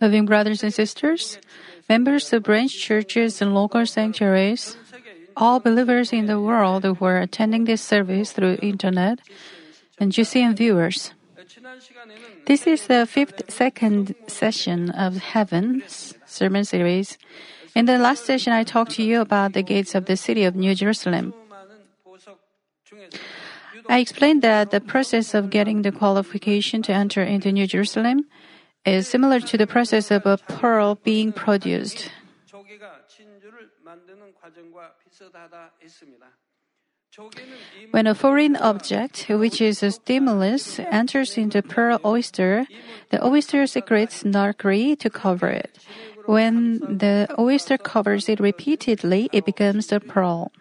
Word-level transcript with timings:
Loving 0.00 0.26
brothers 0.26 0.62
and 0.62 0.72
sisters, 0.72 1.38
members 1.88 2.32
of 2.32 2.42
branch 2.42 2.78
churches 2.78 3.42
and 3.42 3.54
local 3.54 3.84
sanctuaries, 3.84 4.76
all 5.36 5.60
believers 5.60 6.12
in 6.12 6.26
the 6.26 6.40
world 6.40 6.84
who 6.84 7.04
are 7.04 7.18
attending 7.18 7.64
this 7.64 7.82
service 7.82 8.32
through 8.32 8.58
internet, 8.62 9.20
and 9.98 10.12
GCN 10.12 10.56
viewers. 10.56 11.12
This 12.46 12.66
is 12.66 12.86
the 12.86 13.06
fifth 13.06 13.50
second 13.50 14.14
session 14.26 14.90
of 14.90 15.18
Heaven's 15.18 16.14
sermon 16.26 16.64
series. 16.64 17.18
In 17.74 17.84
the 17.86 17.98
last 17.98 18.24
session, 18.24 18.52
I 18.52 18.64
talked 18.64 18.92
to 18.92 19.02
you 19.02 19.20
about 19.20 19.52
the 19.52 19.62
gates 19.62 19.94
of 19.94 20.06
the 20.06 20.16
city 20.16 20.44
of 20.44 20.56
New 20.56 20.74
Jerusalem. 20.74 21.34
I 23.88 23.98
explained 23.98 24.42
that 24.42 24.70
the 24.70 24.80
process 24.80 25.34
of 25.34 25.50
getting 25.50 25.82
the 25.82 25.92
qualification 25.92 26.82
to 26.82 26.92
enter 26.92 27.22
into 27.22 27.52
New 27.52 27.66
Jerusalem 27.66 28.26
is 28.88 29.08
similar 29.08 29.40
to 29.40 29.56
the 29.56 29.66
process 29.66 30.10
of 30.10 30.26
a 30.26 30.36
pearl 30.36 30.96
being 31.02 31.32
produced. 31.32 32.10
When 37.90 38.06
a 38.06 38.14
foreign 38.14 38.56
object, 38.56 39.26
which 39.28 39.60
is 39.60 39.82
a 39.82 39.90
stimulus, 39.90 40.78
enters 40.78 41.36
into 41.36 41.62
pearl 41.62 41.98
oyster, 42.04 42.66
the 43.10 43.24
oyster 43.24 43.66
secretes 43.66 44.24
nacre 44.24 44.94
to 44.96 45.10
cover 45.10 45.48
it. 45.48 45.78
When 46.26 46.78
the 46.80 47.26
oyster 47.38 47.78
covers 47.78 48.28
it 48.28 48.38
repeatedly, 48.38 49.30
it 49.32 49.46
becomes 49.46 49.88
the 49.88 50.00
pearl. 50.00 50.52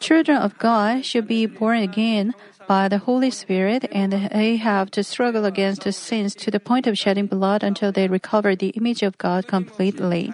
Children 0.00 0.38
of 0.38 0.58
God 0.58 1.04
should 1.04 1.28
be 1.28 1.46
born 1.46 1.78
again 1.78 2.34
by 2.66 2.88
the 2.88 2.98
Holy 2.98 3.30
Spirit 3.30 3.86
and 3.92 4.12
they 4.12 4.56
have 4.56 4.90
to 4.92 5.04
struggle 5.04 5.44
against 5.44 5.90
sins 5.92 6.34
to 6.36 6.50
the 6.50 6.60
point 6.60 6.86
of 6.86 6.98
shedding 6.98 7.26
blood 7.26 7.62
until 7.62 7.92
they 7.92 8.08
recover 8.08 8.56
the 8.56 8.70
image 8.70 9.02
of 9.02 9.18
God 9.18 9.46
completely. 9.46 10.32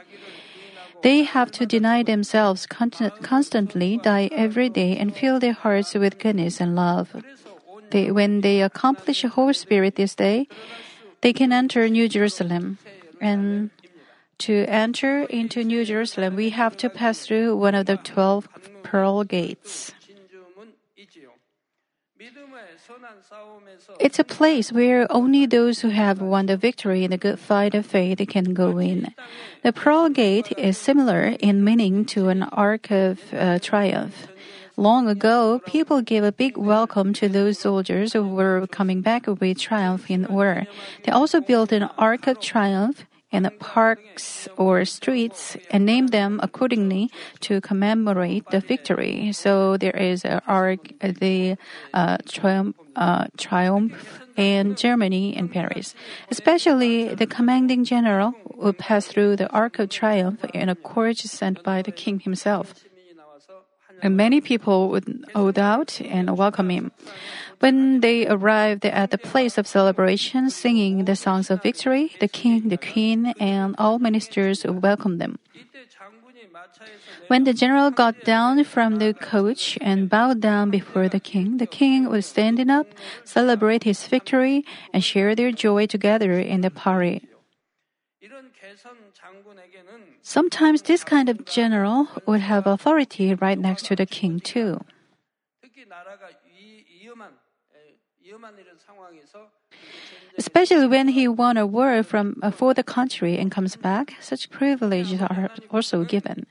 They 1.03 1.23
have 1.23 1.51
to 1.53 1.65
deny 1.65 2.03
themselves 2.03 2.67
constantly, 2.67 3.97
die 3.97 4.29
every 4.33 4.69
day, 4.69 4.97
and 4.99 5.17
fill 5.17 5.41
their 5.41 5.55
hearts 5.55 5.95
with 5.95 6.19
goodness 6.19 6.61
and 6.61 6.77
love. 6.77 7.17
They, 7.91 8.11
when 8.11 8.43
they 8.43 8.61
accomplish 8.61 9.23
the 9.23 9.29
whole 9.29 9.55
spirit 9.55 9.97
this 9.97 10.15
day, 10.15 10.47
they 11.23 11.33
can 11.33 11.53
enter 11.53 11.89
New 11.89 12.09
Jerusalem. 12.09 12.79
And 13.21 13.71
to 14.41 14.65
enter 14.69 15.25
into 15.25 15.65
New 15.65 15.85
Jerusalem, 15.85 16.37
we 16.37 16.51
have 16.51 16.77
to 16.79 16.89
pass 16.89 17.27
through 17.27 17.57
one 17.57 17.75
of 17.75 17.87
the 17.87 17.97
twelve 17.97 18.49
pearl 18.83 19.25
gates. 19.25 19.93
It's 24.01 24.19
a 24.19 24.25
place 24.25 24.73
where 24.73 25.07
only 25.11 25.47
those 25.47 25.81
who 25.81 25.91
have 25.91 26.21
won 26.21 26.47
the 26.47 26.57
victory 26.57 27.05
in 27.05 27.11
the 27.11 27.17
good 27.17 27.39
fight 27.39 27.75
of 27.75 27.87
faith 27.87 28.19
can 28.29 28.55
go 28.55 28.79
in. 28.79 29.15
The 29.63 29.73
pearl 29.73 30.09
gate 30.09 30.53
is 30.59 30.77
similar 30.77 31.37
in 31.39 31.63
meaning 31.63 32.05
to 32.07 32.29
an 32.29 32.43
arc 32.43 32.91
of 32.91 33.21
uh, 33.33 33.59
triumph. 33.61 34.27
Long 34.77 35.09
ago, 35.09 35.61
people 35.67 36.01
gave 36.03 36.25
a 36.25 36.33
big 36.33 36.57
welcome 36.57 37.13
to 37.15 37.29
those 37.29 37.59
soldiers 37.59 38.15
who 38.15 38.27
were 38.27 38.67
coming 38.67 39.01
back 39.01 39.27
with 39.27 39.59
triumph 39.59 40.11
in 40.11 40.27
war. 40.27 40.67
They 41.05 41.13
also 41.13 41.41
built 41.41 41.71
an 41.71 41.85
arc 41.99 42.27
of 42.27 42.41
triumph 42.41 43.05
the 43.45 43.51
parks 43.51 44.49
or 44.57 44.85
streets 44.85 45.57
and 45.71 45.87
name 45.87 46.09
them 46.09 46.41
accordingly 46.43 47.11
to 47.41 47.61
commemorate 47.61 48.47
the 48.51 48.61
victory. 48.61 49.33
So 49.33 49.77
there 49.77 49.97
is 49.97 50.25
a 50.25 50.43
the 51.01 51.57
uh, 51.95 52.19
triumph, 52.27 52.77
uh, 52.97 53.27
triumph 53.37 54.21
in 54.37 54.75
Germany 54.75 55.37
and 55.37 55.51
Paris. 55.51 55.95
Especially 56.31 57.15
the 57.15 57.27
commanding 57.27 57.85
general 57.85 58.35
would 58.57 58.79
pass 58.79 59.07
through 59.07 59.37
the 59.37 59.49
Arc 59.51 59.79
of 59.79 59.89
Triumph 59.91 60.45
in 60.53 60.69
a 60.69 60.75
carriage 60.75 61.23
sent 61.23 61.63
by 61.63 61.83
the 61.83 61.93
king 61.93 62.21
himself. 62.21 62.75
And 64.03 64.17
many 64.17 64.41
people 64.41 64.89
would 64.91 65.25
hold 65.35 65.59
out 65.59 66.01
and 66.01 66.37
welcome 66.37 66.71
him. 66.71 66.93
When 67.61 68.01
they 68.01 68.27
arrived 68.27 68.87
at 68.87 69.11
the 69.11 69.19
place 69.19 69.59
of 69.59 69.67
celebration, 69.67 70.49
singing 70.49 71.05
the 71.05 71.15
songs 71.15 71.51
of 71.51 71.63
victory, 71.63 72.17
the 72.19 72.29
king, 72.29 72.69
the 72.69 72.79
queen, 72.79 73.35
and 73.39 73.77
all 73.79 73.99
ministers 73.99 74.65
welcomed 74.65 75.21
them. 75.21 75.39
When 77.29 77.45
the 77.45 77.53
general 77.53 77.91
got 77.91 78.25
down 78.25 78.65
from 78.65 78.97
the 78.97 79.13
coach 79.13 79.79
and 79.81 80.09
bowed 80.09 80.41
down 80.41 80.71
before 80.71 81.09
the 81.09 81.21
king, 81.21 81.59
the 81.59 81.67
king 81.67 82.09
would 82.09 82.25
standing 82.25 82.71
up, 82.71 82.87
celebrate 83.25 83.85
his 83.85 84.07
victory, 84.07 84.65
and 84.93 85.05
share 85.05 85.35
their 85.35 85.53
joy 85.53 85.87
together 85.87 86.41
in 86.41 86.63
the 86.63 86.71
party. 86.71 87.29
Sometimes 90.23 90.83
this 90.83 91.05
kind 91.05 91.29
of 91.29 91.45
general 91.45 92.09
would 92.27 92.41
have 92.41 92.67
authority 92.67 93.35
right 93.35 93.59
next 93.59 93.85
to 93.87 93.97
the 93.97 94.07
king 94.07 94.41
too. 94.41 94.81
Especially 100.39 100.87
when 100.87 101.09
he 101.09 101.29
won 101.29 101.57
a 101.57 101.67
war 101.67 102.03
from 102.03 102.37
uh, 102.43 102.51
for 102.51 102.73
the 102.73 102.83
country 102.83 103.37
and 103.37 103.51
comes 103.51 103.77
back, 103.77 104.15
such 104.21 104.49
privileges 104.49 105.21
are 105.21 105.51
also 105.71 106.05
given. 106.05 106.47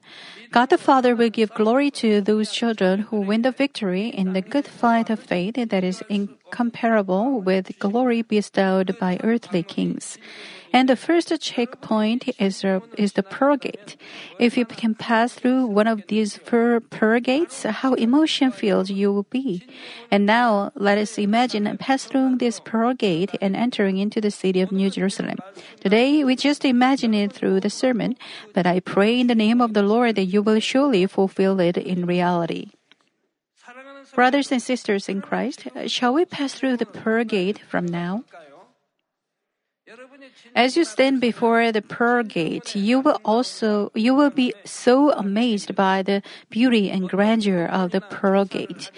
God 0.51 0.69
the 0.69 0.77
Father 0.77 1.15
will 1.15 1.29
give 1.29 1.53
glory 1.53 1.89
to 1.91 2.21
those 2.21 2.51
children 2.51 2.99
who 3.09 3.21
win 3.21 3.41
the 3.41 3.51
victory 3.51 4.07
in 4.09 4.33
the 4.33 4.41
good 4.41 4.67
fight 4.67 5.09
of 5.09 5.19
faith 5.19 5.55
that 5.55 5.83
is 5.83 6.03
incomparable 6.09 7.39
with 7.41 7.77
glory 7.79 8.21
bestowed 8.21 8.97
by 8.99 9.17
earthly 9.23 9.63
kings. 9.63 10.17
And 10.71 10.87
the 10.87 10.95
first 10.95 11.33
checkpoint 11.41 12.29
is, 12.39 12.63
is 12.97 13.13
the 13.13 13.23
pearl 13.23 13.57
gate. 13.57 13.97
If 14.37 14.57
you 14.57 14.65
can 14.65 14.93
pass 14.93 15.33
through 15.33 15.65
one 15.65 15.87
of 15.87 16.05
these 16.07 16.37
pearl, 16.37 16.79
pearl 16.79 17.19
gates, 17.19 17.63
how 17.63 17.93
emotion 17.95 18.51
filled 18.51 18.89
you 18.89 19.11
will 19.11 19.27
be. 19.29 19.65
And 20.11 20.25
now 20.25 20.71
let 20.75 20.97
us 20.97 21.17
imagine 21.17 21.65
pass 21.77 22.05
through 22.05 22.37
this 22.37 22.59
pearl 22.59 22.93
gate 22.93 23.31
and 23.41 23.55
entering 23.55 23.97
into 23.97 24.21
the 24.21 24.31
city 24.31 24.61
of 24.61 24.71
New 24.71 24.89
Jerusalem. 24.89 25.37
Today 25.81 26.23
we 26.23 26.35
just 26.35 26.63
imagine 26.65 27.13
it 27.13 27.33
through 27.33 27.61
the 27.61 27.69
sermon, 27.69 28.15
but 28.53 28.67
I 28.67 28.79
pray 28.79 29.19
in 29.19 29.27
the 29.27 29.35
name 29.35 29.61
of 29.61 29.73
the 29.73 29.83
Lord 29.83 30.15
that 30.15 30.25
you 30.25 30.41
will 30.41 30.59
surely 30.59 31.05
fulfill 31.07 31.59
it 31.59 31.77
in 31.77 32.05
reality. 32.05 32.71
Brothers 34.13 34.51
and 34.51 34.61
sisters 34.61 35.07
in 35.07 35.21
Christ, 35.21 35.67
shall 35.87 36.13
we 36.13 36.25
pass 36.25 36.53
through 36.53 36.77
the 36.77 36.85
pearl 36.85 37.23
gate 37.23 37.59
from 37.59 37.85
now? 37.85 38.23
As 40.55 40.75
you 40.75 40.83
stand 40.83 41.21
before 41.21 41.71
the 41.71 41.81
pearl 41.81 42.23
gate, 42.23 42.75
you 42.75 42.99
will 42.99 43.21
also 43.23 43.91
you 43.93 44.15
will 44.15 44.29
be 44.29 44.53
so 44.65 45.11
amazed 45.13 45.75
by 45.75 46.01
the 46.01 46.21
beauty 46.49 46.89
and 46.89 47.07
grandeur 47.07 47.65
of 47.65 47.91
the 47.91 48.01
pearl 48.01 48.45
gate. 48.45 48.91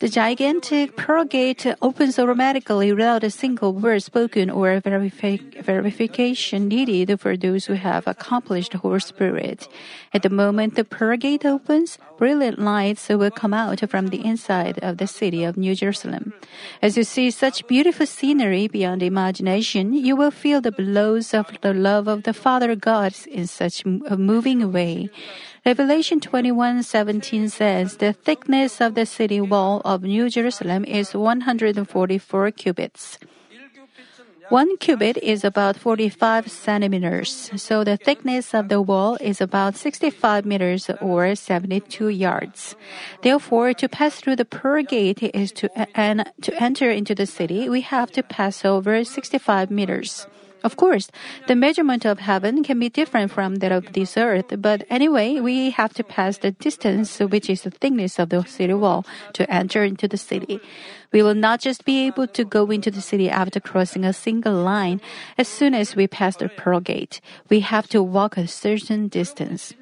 The 0.00 0.08
gigantic 0.08 0.94
pearl 0.94 1.24
gate 1.24 1.66
opens 1.82 2.20
automatically 2.20 2.92
without 2.92 3.24
a 3.24 3.30
single 3.30 3.72
word 3.72 4.00
spoken 4.00 4.48
or 4.48 4.80
verifi- 4.80 5.60
verification 5.60 6.68
needed 6.68 7.18
for 7.18 7.36
those 7.36 7.66
who 7.66 7.74
have 7.74 8.06
accomplished 8.06 8.74
whole 8.74 9.00
spirit. 9.00 9.66
At 10.14 10.22
the 10.22 10.30
moment 10.30 10.76
the 10.76 10.84
pearl 10.84 11.16
gate 11.16 11.44
opens, 11.44 11.98
brilliant 12.16 12.60
lights 12.60 13.08
will 13.08 13.32
come 13.32 13.52
out 13.52 13.82
from 13.90 14.06
the 14.14 14.24
inside 14.24 14.78
of 14.84 14.98
the 14.98 15.08
city 15.08 15.42
of 15.42 15.56
New 15.56 15.74
Jerusalem. 15.74 16.32
As 16.80 16.96
you 16.96 17.02
see 17.02 17.32
such 17.32 17.66
beautiful 17.66 18.06
scenery 18.06 18.68
beyond 18.68 19.02
imagination, 19.02 19.94
you 19.94 20.14
will 20.14 20.30
feel 20.30 20.60
the 20.60 20.70
blows 20.70 21.34
of 21.34 21.60
the 21.60 21.74
love 21.74 22.06
of 22.06 22.22
the 22.22 22.32
Father 22.32 22.76
God 22.76 23.16
in 23.26 23.48
such 23.48 23.84
a 23.84 24.16
moving 24.16 24.70
way. 24.70 25.10
Revelation 25.68 26.18
21:17 26.18 27.50
says, 27.50 27.98
"The 27.98 28.14
thickness 28.14 28.80
of 28.80 28.94
the 28.94 29.04
city 29.04 29.38
wall 29.38 29.82
of 29.84 30.02
New 30.02 30.30
Jerusalem 30.30 30.82
is 30.86 31.12
144 31.12 32.50
cubits." 32.52 33.18
One 34.48 34.78
cubit 34.78 35.18
is 35.20 35.44
about 35.44 35.76
45 35.76 36.48
centimeters, 36.48 37.50
so 37.56 37.84
the 37.84 37.98
thickness 37.98 38.54
of 38.54 38.70
the 38.72 38.80
wall 38.80 39.18
is 39.20 39.42
about 39.42 39.76
65 39.76 40.46
meters 40.46 40.88
or 41.02 41.34
72 41.34 42.08
yards. 42.08 42.74
Therefore, 43.20 43.74
to 43.74 43.90
pass 43.90 44.16
through 44.16 44.36
the 44.36 44.48
pearl 44.48 44.82
gate 44.82 45.20
is 45.34 45.52
to 45.60 45.68
and 45.92 46.24
to 46.40 46.50
enter 46.56 46.88
into 46.90 47.14
the 47.14 47.28
city, 47.28 47.68
we 47.68 47.82
have 47.82 48.10
to 48.12 48.22
pass 48.22 48.64
over 48.64 49.04
65 49.04 49.70
meters. 49.70 50.26
Of 50.64 50.76
course, 50.76 51.08
the 51.46 51.54
measurement 51.54 52.04
of 52.04 52.18
heaven 52.18 52.64
can 52.64 52.78
be 52.78 52.88
different 52.88 53.30
from 53.30 53.56
that 53.56 53.70
of 53.70 53.92
this 53.92 54.16
earth, 54.16 54.54
but 54.58 54.84
anyway, 54.90 55.40
we 55.40 55.70
have 55.70 55.94
to 55.94 56.04
pass 56.04 56.38
the 56.38 56.50
distance, 56.50 57.18
which 57.20 57.48
is 57.48 57.62
the 57.62 57.70
thickness 57.70 58.18
of 58.18 58.30
the 58.30 58.42
city 58.44 58.74
wall, 58.74 59.06
to 59.34 59.48
enter 59.50 59.84
into 59.84 60.08
the 60.08 60.16
city. 60.16 60.60
We 61.12 61.22
will 61.22 61.34
not 61.34 61.60
just 61.60 61.84
be 61.84 62.06
able 62.06 62.26
to 62.26 62.44
go 62.44 62.66
into 62.70 62.90
the 62.90 63.00
city 63.00 63.30
after 63.30 63.60
crossing 63.60 64.04
a 64.04 64.12
single 64.12 64.54
line. 64.54 65.00
As 65.38 65.48
soon 65.48 65.74
as 65.74 65.96
we 65.96 66.06
pass 66.06 66.36
the 66.36 66.48
pearl 66.48 66.80
gate, 66.80 67.20
we 67.48 67.60
have 67.60 67.88
to 67.88 68.02
walk 68.02 68.36
a 68.36 68.46
certain 68.46 69.08
distance. 69.08 69.74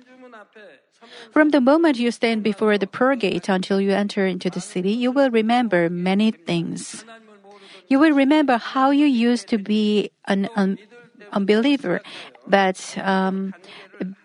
From 1.33 1.51
the 1.51 1.61
moment 1.61 1.99
you 1.99 2.11
stand 2.11 2.43
before 2.43 2.79
the 2.79 2.87
pearl 2.87 3.17
gate 3.17 3.49
until 3.49 3.81
you 3.81 3.93
enter 3.93 4.27
into 4.27 4.51
the 4.51 4.61
city, 4.61 4.93
you 4.93 5.11
will 5.11 5.31
remember 5.31 5.89
many 5.89 6.31
things. 6.31 7.05
You 7.89 7.99
will 7.99 8.13
remember 8.13 8.57
how 8.59 8.91
you 8.91 9.07
used 9.07 9.49
to 9.49 9.59
be 9.59 10.11
an 10.27 10.49
un- 10.57 10.79
unbeliever, 11.33 12.01
but 12.47 12.79
um, 12.99 13.55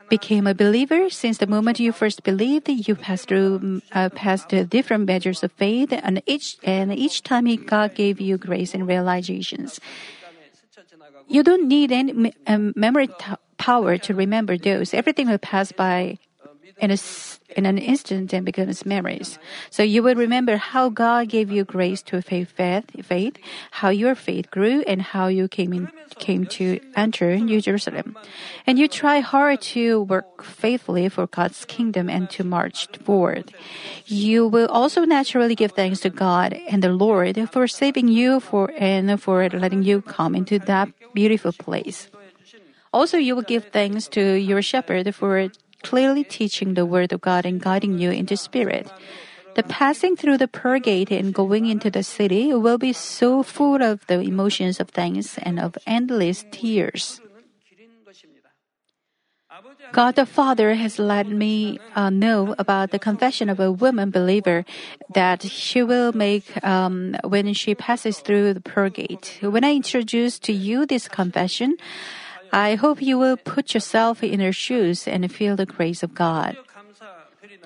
became 0.09 0.47
a 0.47 0.53
believer. 0.53 1.09
Since 1.09 1.37
the 1.37 1.47
moment 1.47 1.79
you 1.79 1.91
first 1.91 2.23
believed, 2.23 2.67
you 2.69 2.95
passed 2.95 3.29
through 3.29 3.81
uh, 3.93 4.09
passed 4.09 4.49
different 4.49 5.05
measures 5.05 5.43
of 5.43 5.51
faith, 5.53 5.93
and 5.93 6.21
each 6.25 6.57
and 6.63 6.91
each 6.93 7.23
time 7.23 7.47
God 7.65 7.95
gave 7.95 8.19
you 8.19 8.37
grace 8.37 8.73
and 8.73 8.87
realizations. 8.87 9.79
You 11.27 11.43
don't 11.43 11.67
need 11.67 11.91
any 11.91 12.33
um, 12.47 12.73
memory 12.75 13.07
t- 13.07 13.39
power 13.57 13.97
to 13.97 14.13
remember 14.13 14.57
those. 14.57 14.93
Everything 14.93 15.29
will 15.29 15.37
pass 15.39 15.71
by 15.71 16.17
in 16.79 16.91
a 16.91 16.97
in 17.55 17.65
an 17.65 17.77
instant 17.77 18.33
and 18.33 18.45
becomes 18.45 18.85
memories. 18.85 19.37
So 19.69 19.83
you 19.83 20.03
will 20.03 20.15
remember 20.15 20.57
how 20.57 20.89
God 20.89 21.29
gave 21.29 21.51
you 21.51 21.63
grace 21.63 22.01
to 22.03 22.21
faith, 22.21 22.51
faith, 22.51 22.85
faith, 23.05 23.37
how 23.71 23.89
your 23.89 24.15
faith 24.15 24.49
grew, 24.51 24.81
and 24.87 25.01
how 25.01 25.27
you 25.27 25.47
came 25.47 25.73
in, 25.73 25.91
came 26.19 26.45
to 26.57 26.79
enter 26.95 27.35
New 27.37 27.61
Jerusalem. 27.61 28.17
And 28.65 28.79
you 28.79 28.87
try 28.87 29.19
hard 29.19 29.61
to 29.75 30.03
work 30.03 30.43
faithfully 30.43 31.09
for 31.09 31.27
God's 31.27 31.65
kingdom 31.65 32.09
and 32.09 32.29
to 32.31 32.43
march 32.43 32.87
forward. 33.03 33.53
You 34.05 34.47
will 34.47 34.67
also 34.67 35.03
naturally 35.03 35.55
give 35.55 35.73
thanks 35.73 35.99
to 36.01 36.09
God 36.09 36.53
and 36.69 36.81
the 36.81 36.93
Lord 36.93 37.49
for 37.51 37.67
saving 37.67 38.07
you 38.07 38.39
for 38.39 38.71
and 38.77 39.21
for 39.21 39.49
letting 39.49 39.83
you 39.83 40.01
come 40.01 40.35
into 40.35 40.59
that 40.59 40.89
beautiful 41.13 41.51
place. 41.51 42.07
Also, 42.93 43.17
you 43.17 43.35
will 43.35 43.43
give 43.43 43.71
thanks 43.71 44.07
to 44.09 44.21
your 44.35 44.61
shepherd 44.61 45.15
for 45.15 45.47
clearly 45.83 46.23
teaching 46.23 46.73
the 46.73 46.85
word 46.85 47.11
of 47.11 47.21
God 47.21 47.45
and 47.45 47.61
guiding 47.61 47.99
you 47.99 48.11
into 48.11 48.37
spirit. 48.37 48.91
The 49.55 49.63
passing 49.63 50.15
through 50.15 50.37
the 50.37 50.47
pearl 50.47 50.79
gate 50.79 51.11
and 51.11 51.33
going 51.33 51.65
into 51.65 51.91
the 51.91 52.03
city 52.03 52.53
will 52.53 52.77
be 52.77 52.93
so 52.93 53.43
full 53.43 53.83
of 53.83 54.05
the 54.07 54.21
emotions 54.21 54.79
of 54.79 54.89
thanks 54.89 55.37
and 55.37 55.59
of 55.59 55.77
endless 55.85 56.45
tears. 56.51 57.19
God 59.91 60.15
the 60.15 60.25
Father 60.25 60.75
has 60.75 60.97
let 60.97 61.27
me 61.27 61.77
uh, 61.95 62.09
know 62.09 62.55
about 62.57 62.91
the 62.91 62.99
confession 62.99 63.49
of 63.49 63.59
a 63.59 63.71
woman 63.71 64.09
believer 64.09 64.63
that 65.13 65.43
she 65.43 65.83
will 65.83 66.13
make 66.13 66.47
um, 66.63 67.17
when 67.25 67.53
she 67.53 67.75
passes 67.75 68.19
through 68.19 68.53
the 68.53 68.61
pearl 68.61 68.89
gate. 68.89 69.37
When 69.41 69.65
I 69.65 69.75
introduce 69.75 70.39
to 70.47 70.53
you 70.53 70.85
this 70.85 71.09
confession, 71.09 71.75
I 72.51 72.75
hope 72.75 73.01
you 73.01 73.17
will 73.17 73.37
put 73.37 73.73
yourself 73.73 74.23
in 74.23 74.39
her 74.39 74.53
shoes 74.53 75.07
and 75.07 75.31
feel 75.31 75.55
the 75.55 75.65
grace 75.65 76.03
of 76.03 76.13
God. 76.13 76.57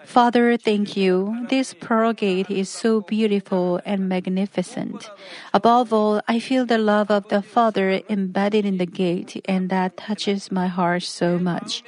Father, 0.05 0.55
thank 0.55 0.95
you. 0.95 1.45
This 1.49 1.73
pearl 1.73 2.13
gate 2.13 2.49
is 2.49 2.69
so 2.69 3.01
beautiful 3.01 3.81
and 3.85 4.07
magnificent. 4.07 5.09
Above 5.53 5.91
all, 5.91 6.21
I 6.27 6.39
feel 6.39 6.65
the 6.65 6.77
love 6.77 7.09
of 7.09 7.27
the 7.29 7.41
Father 7.41 8.01
embedded 8.07 8.65
in 8.65 8.77
the 8.77 8.85
gate, 8.85 9.41
and 9.45 9.69
that 9.69 9.97
touches 9.97 10.51
my 10.51 10.67
heart 10.67 11.03
so 11.03 11.39
much. 11.39 11.83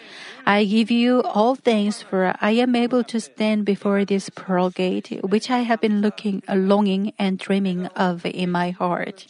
I 0.46 0.66
give 0.66 0.90
you 0.90 1.22
all 1.24 1.56
thanks 1.56 2.02
for 2.02 2.34
I 2.42 2.52
am 2.52 2.76
able 2.76 3.04
to 3.06 3.22
stand 3.22 3.66
before 3.66 4.04
this 4.04 4.30
pearl 4.30 4.70
gate, 4.72 5.20
which 5.24 5.50
I 5.50 5.60
have 5.60 5.80
been 5.80 6.02
looking, 6.02 6.42
longing 6.50 7.14
and 7.20 7.38
dreaming 7.38 7.86
of 7.96 8.26
in 8.26 8.52
my 8.52 8.72
heart. 8.72 9.28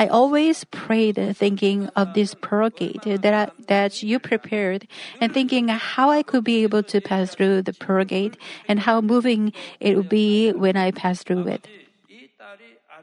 I 0.00 0.08
always 0.08 0.64
prayed 0.64 1.20
thinking 1.36 1.92
of 1.92 2.14
this 2.14 2.32
pearl 2.32 2.70
gate 2.70 3.04
that, 3.04 3.34
I, 3.34 3.52
that 3.68 4.02
you 4.02 4.18
prepared 4.18 4.88
and 5.20 5.28
thinking 5.28 5.68
how 5.68 6.08
I 6.08 6.22
could 6.22 6.42
be 6.42 6.62
able 6.62 6.82
to 6.84 7.02
pass 7.02 7.34
through 7.34 7.68
the 7.68 7.74
pearl 7.74 8.06
gate 8.06 8.38
and 8.66 8.80
how 8.80 9.02
moving 9.02 9.52
it 9.78 9.98
would 9.98 10.08
be 10.08 10.52
when 10.52 10.78
I 10.78 10.90
pass 10.90 11.22
through 11.22 11.48
it. 11.48 11.68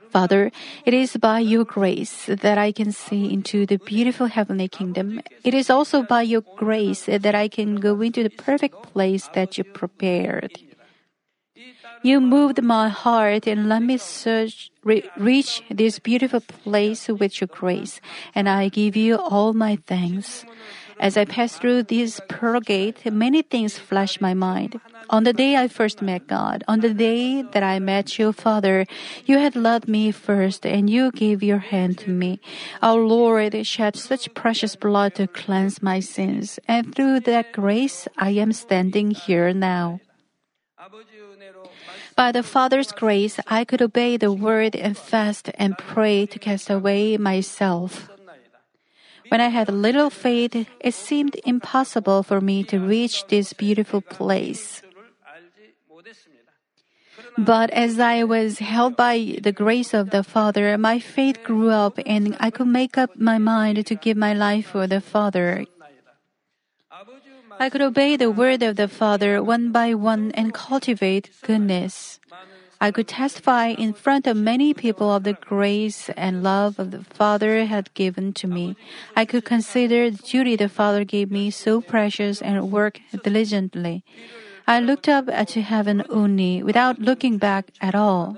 Father, 0.10 0.52
it 0.86 0.94
is 0.96 1.16
by 1.18 1.38
your 1.38 1.66
grace 1.66 2.26
that 2.26 2.58
I 2.58 2.72
can 2.72 2.92
see 2.92 3.32
into 3.32 3.68
the 3.68 3.78
beautiful 3.78 4.26
heavenly 4.26 4.68
kingdom. 4.68 5.22
It 5.44 5.54
is 5.54 5.70
also 5.70 6.02
by 6.02 6.24
your 6.24 6.42
grace 6.56 7.06
that 7.06 7.36
I 7.36 7.48
can 7.48 7.76
go 7.76 8.02
into 8.02 8.24
the 8.24 8.32
perfect 8.32 8.82
place 8.82 9.30
that 9.36 9.56
you 9.60 9.64
prepared. 9.64 10.58
You 12.04 12.22
moved 12.22 12.62
my 12.62 12.90
heart 12.90 13.48
and 13.48 13.68
let 13.68 13.82
me 13.82 13.98
search, 13.98 14.72
re- 14.84 15.10
reach 15.18 15.64
this 15.70 16.00
beautiful 16.00 16.42
place 16.42 17.08
with 17.08 17.42
your 17.42 17.48
grace, 17.48 18.00
and 18.36 18.48
I 18.48 18.70
give 18.70 18.96
you 18.96 19.18
all 19.18 19.54
my 19.54 19.78
thanks. 19.88 20.46
As 21.00 21.18
I 21.18 21.26
pass 21.26 21.58
through 21.58 21.84
this 21.84 22.20
pearl 22.28 22.60
gate, 22.60 23.06
many 23.12 23.42
things 23.42 23.78
flash 23.78 24.20
my 24.20 24.34
mind. 24.34 24.80
On 25.10 25.24
the 25.24 25.34
day 25.34 25.56
I 25.56 25.68
first 25.68 26.02
met 26.02 26.28
God, 26.28 26.64
on 26.68 26.82
the 26.82 26.94
day 26.94 27.44
that 27.54 27.64
I 27.64 27.80
met 27.80 28.18
your 28.18 28.34
Father, 28.34 28.86
you 29.26 29.38
had 29.38 29.56
loved 29.56 29.88
me 29.88 30.12
first 30.12 30.66
and 30.66 30.90
you 30.90 31.12
gave 31.12 31.44
your 31.44 31.60
hand 31.60 32.00
to 32.00 32.10
me. 32.10 32.40
Our 32.82 33.02
Lord 33.02 33.54
shed 33.66 33.96
such 33.96 34.34
precious 34.34 34.76
blood 34.76 35.16
to 35.16 35.28
cleanse 35.28 35.82
my 35.84 36.00
sins, 36.00 36.60
and 36.68 36.94
through 36.94 37.22
that 37.22 37.54
grace 37.54 38.08
I 38.18 38.32
am 38.32 38.52
standing 38.52 39.12
here 39.12 39.54
now. 39.54 40.00
By 42.18 42.32
the 42.32 42.42
Father's 42.42 42.92
grace, 42.92 43.40
I 43.46 43.64
could 43.64 43.80
obey 43.80 44.18
the 44.18 44.34
word 44.34 44.76
and 44.76 44.98
fast 44.98 45.52
and 45.54 45.78
pray 45.78 46.26
to 46.26 46.40
cast 46.40 46.68
away 46.68 47.16
myself. 47.16 48.10
When 49.30 49.40
I 49.40 49.50
had 49.50 49.70
little 49.70 50.10
faith, 50.10 50.66
it 50.82 50.94
seemed 50.96 51.38
impossible 51.46 52.24
for 52.24 52.42
me 52.42 52.64
to 52.74 52.80
reach 52.80 53.28
this 53.28 53.54
beautiful 53.54 54.02
place. 54.02 54.82
But 57.38 57.70
as 57.70 58.00
I 58.00 58.24
was 58.24 58.58
held 58.58 58.98
by 58.98 59.38
the 59.44 59.52
grace 59.52 59.94
of 59.94 60.10
the 60.10 60.24
Father, 60.24 60.76
my 60.76 60.98
faith 60.98 61.44
grew 61.44 61.70
up 61.70 62.00
and 62.04 62.36
I 62.40 62.50
could 62.50 62.68
make 62.68 62.98
up 62.98 63.14
my 63.20 63.38
mind 63.38 63.86
to 63.86 63.94
give 63.94 64.18
my 64.18 64.34
life 64.34 64.74
for 64.74 64.88
the 64.88 65.02
Father. 65.02 65.66
I 67.60 67.70
could 67.70 67.82
obey 67.82 68.16
the 68.16 68.32
word 68.32 68.62
of 68.62 68.76
the 68.76 68.88
Father 68.88 69.42
one 69.42 69.72
by 69.72 69.94
one 69.94 70.32
and 70.34 70.54
cultivate 70.54 71.32
goodness. 71.42 72.20
I 72.80 72.92
could 72.92 73.08
testify 73.08 73.70
in 73.70 73.94
front 73.94 74.28
of 74.28 74.38
many 74.38 74.74
people 74.74 75.12
of 75.12 75.24
the 75.24 75.34
grace 75.34 76.10
and 76.16 76.44
love 76.44 76.78
of 76.78 76.92
the 76.92 77.04
Father 77.04 77.66
had 77.66 77.94
given 77.96 78.34
to 78.34 78.48
me. 78.48 78.76
I 79.16 79.26
could 79.26 79.46
consider 79.46 80.12
the 80.12 80.22
duty 80.22 80.56
the 80.56 80.70
Father 80.70 81.04
gave 81.04 81.32
me 81.32 81.50
so 81.50 81.82
precious 81.82 82.42
and 82.42 82.72
work 82.72 83.00
diligently. 83.24 84.04
I 84.68 84.80
looked 84.80 85.10
up 85.10 85.26
to 85.26 85.62
heaven 85.62 86.04
only 86.10 86.62
without 86.62 87.00
looking 87.00 87.38
back 87.38 87.72
at 87.82 87.96
all. 87.96 88.38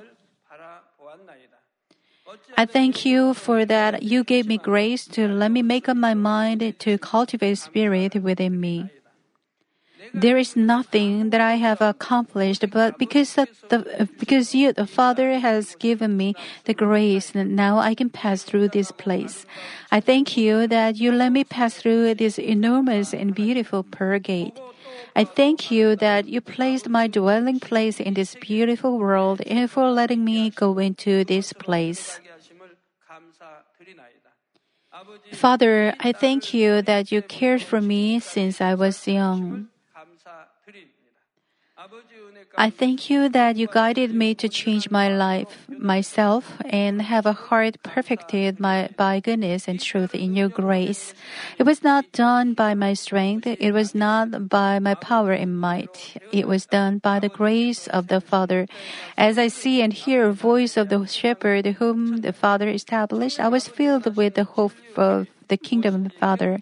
I 2.55 2.65
thank 2.65 3.05
you 3.05 3.33
for 3.33 3.65
that 3.65 4.03
you 4.03 4.23
gave 4.23 4.47
me 4.47 4.57
grace 4.57 5.05
to 5.07 5.27
let 5.27 5.51
me 5.51 5.61
make 5.61 5.89
up 5.89 5.97
my 5.97 6.13
mind 6.13 6.75
to 6.79 6.97
cultivate 6.97 7.57
spirit 7.57 8.15
within 8.15 8.59
me. 8.59 8.89
There 10.13 10.37
is 10.37 10.55
nothing 10.55 11.29
that 11.29 11.41
I 11.41 11.55
have 11.55 11.81
accomplished, 11.81 12.65
but 12.71 12.97
because 12.97 13.35
the 13.35 14.09
because 14.17 14.55
you, 14.55 14.73
the 14.73 14.87
Father, 14.87 15.39
has 15.39 15.75
given 15.75 16.17
me 16.17 16.35
the 16.65 16.73
grace, 16.73 17.31
and 17.35 17.55
now 17.55 17.79
I 17.79 17.93
can 17.93 18.09
pass 18.09 18.43
through 18.43 18.69
this 18.69 18.91
place. 18.91 19.45
I 19.91 19.99
thank 19.99 20.37
you 20.37 20.67
that 20.67 20.97
you 20.97 21.11
let 21.11 21.31
me 21.31 21.43
pass 21.43 21.75
through 21.75 22.15
this 22.15 22.39
enormous 22.39 23.13
and 23.13 23.35
beautiful 23.35 23.83
pearl 23.83 24.19
gate. 24.19 24.57
I 25.15 25.23
thank 25.23 25.71
you 25.71 25.95
that 25.97 26.27
you 26.27 26.41
placed 26.41 26.87
my 26.87 27.07
dwelling 27.07 27.59
place 27.59 27.99
in 27.99 28.13
this 28.13 28.35
beautiful 28.35 28.97
world 28.97 29.41
and 29.47 29.69
for 29.69 29.89
letting 29.89 30.23
me 30.23 30.49
go 30.49 30.77
into 30.77 31.23
this 31.23 31.53
place. 31.53 32.19
Father, 35.33 35.95
I 35.99 36.11
thank 36.11 36.53
you 36.53 36.81
that 36.81 37.11
you 37.11 37.21
cared 37.21 37.61
for 37.61 37.81
me 37.81 38.19
since 38.19 38.61
I 38.61 38.75
was 38.75 39.07
young. 39.07 39.69
I 42.57 42.69
thank 42.69 43.09
you 43.09 43.29
that 43.29 43.55
you 43.55 43.67
guided 43.67 44.13
me 44.13 44.35
to 44.35 44.49
change 44.49 44.91
my 44.91 45.07
life, 45.07 45.65
myself, 45.69 46.57
and 46.65 47.01
have 47.01 47.25
a 47.25 47.33
heart 47.33 47.81
perfected 47.83 48.57
by, 48.57 48.89
by 48.97 49.19
goodness 49.21 49.67
and 49.67 49.79
truth 49.79 50.13
in 50.13 50.35
your 50.35 50.49
grace. 50.49 51.13
It 51.57 51.63
was 51.63 51.83
not 51.83 52.11
done 52.11 52.53
by 52.53 52.73
my 52.73 52.93
strength. 52.93 53.47
It 53.47 53.71
was 53.71 53.95
not 53.95 54.49
by 54.49 54.79
my 54.79 54.95
power 54.95 55.31
and 55.31 55.59
might. 55.59 56.17
It 56.31 56.47
was 56.47 56.65
done 56.65 56.97
by 56.97 57.19
the 57.19 57.29
grace 57.29 57.87
of 57.87 58.07
the 58.07 58.19
Father. 58.19 58.67
As 59.17 59.37
I 59.37 59.47
see 59.47 59.81
and 59.81 59.93
hear 59.93 60.27
a 60.27 60.33
voice 60.33 60.75
of 60.75 60.89
the 60.89 61.05
shepherd 61.05 61.65
whom 61.77 62.17
the 62.17 62.33
Father 62.33 62.67
established, 62.67 63.39
I 63.39 63.47
was 63.47 63.67
filled 63.67 64.17
with 64.17 64.33
the 64.33 64.43
hope 64.43 64.73
of 64.97 65.27
the 65.49 65.57
kingdom 65.57 65.95
of 65.95 66.03
the 66.05 66.09
Father. 66.17 66.59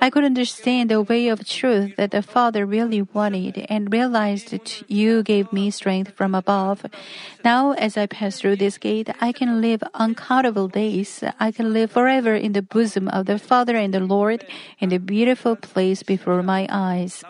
I 0.00 0.10
could 0.10 0.24
understand 0.24 0.90
the 0.90 1.02
way 1.02 1.28
of 1.28 1.46
truth 1.46 1.96
that 1.96 2.10
the 2.10 2.22
Father 2.22 2.64
really 2.64 3.02
wanted 3.02 3.66
and 3.68 3.92
realized 3.92 4.50
that 4.50 4.82
you 4.88 5.22
gave 5.22 5.52
me 5.52 5.70
strength 5.70 6.14
from 6.16 6.34
above. 6.34 6.86
Now, 7.44 7.72
as 7.72 7.96
I 7.96 8.06
pass 8.06 8.40
through 8.40 8.56
this 8.56 8.78
gate, 8.78 9.10
I 9.20 9.32
can 9.32 9.60
live 9.60 9.82
uncountable 9.94 10.68
days. 10.68 11.22
I 11.38 11.52
can 11.52 11.72
live 11.72 11.92
forever 11.92 12.34
in 12.34 12.52
the 12.52 12.62
bosom 12.62 13.08
of 13.08 13.26
the 13.26 13.38
Father 13.38 13.76
and 13.76 13.92
the 13.92 14.00
Lord 14.00 14.46
in 14.78 14.88
the 14.88 14.98
beautiful 14.98 15.56
place 15.56 16.02
before 16.02 16.42
my 16.42 16.66
eyes. 16.70 17.22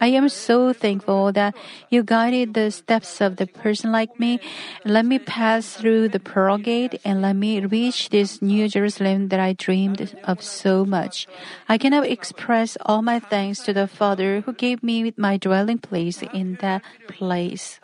I 0.00 0.08
am 0.08 0.28
so 0.30 0.72
thankful 0.72 1.30
that 1.32 1.54
you 1.90 2.02
guided 2.02 2.54
the 2.54 2.70
steps 2.70 3.20
of 3.20 3.36
the 3.36 3.46
person 3.46 3.92
like 3.92 4.18
me. 4.18 4.40
Let 4.84 5.04
me 5.04 5.18
pass 5.18 5.74
through 5.74 6.08
the 6.08 6.20
pearl 6.20 6.56
gate 6.56 6.98
and 7.04 7.20
let 7.20 7.36
me 7.36 7.60
reach 7.60 8.08
this 8.08 8.40
New 8.40 8.66
Jerusalem 8.68 9.28
that 9.28 9.38
I 9.40 9.52
dreamed 9.52 10.16
of 10.24 10.42
so 10.42 10.86
much. 10.86 11.28
I 11.68 11.76
cannot 11.76 12.06
express 12.06 12.78
all 12.86 13.02
my 13.02 13.20
thanks 13.20 13.60
to 13.64 13.74
the 13.74 13.86
Father 13.86 14.40
who 14.40 14.54
gave 14.54 14.82
me 14.82 15.12
my 15.16 15.36
dwelling 15.36 15.78
place 15.78 16.22
in 16.32 16.56
that 16.60 16.82
place. 17.06 17.78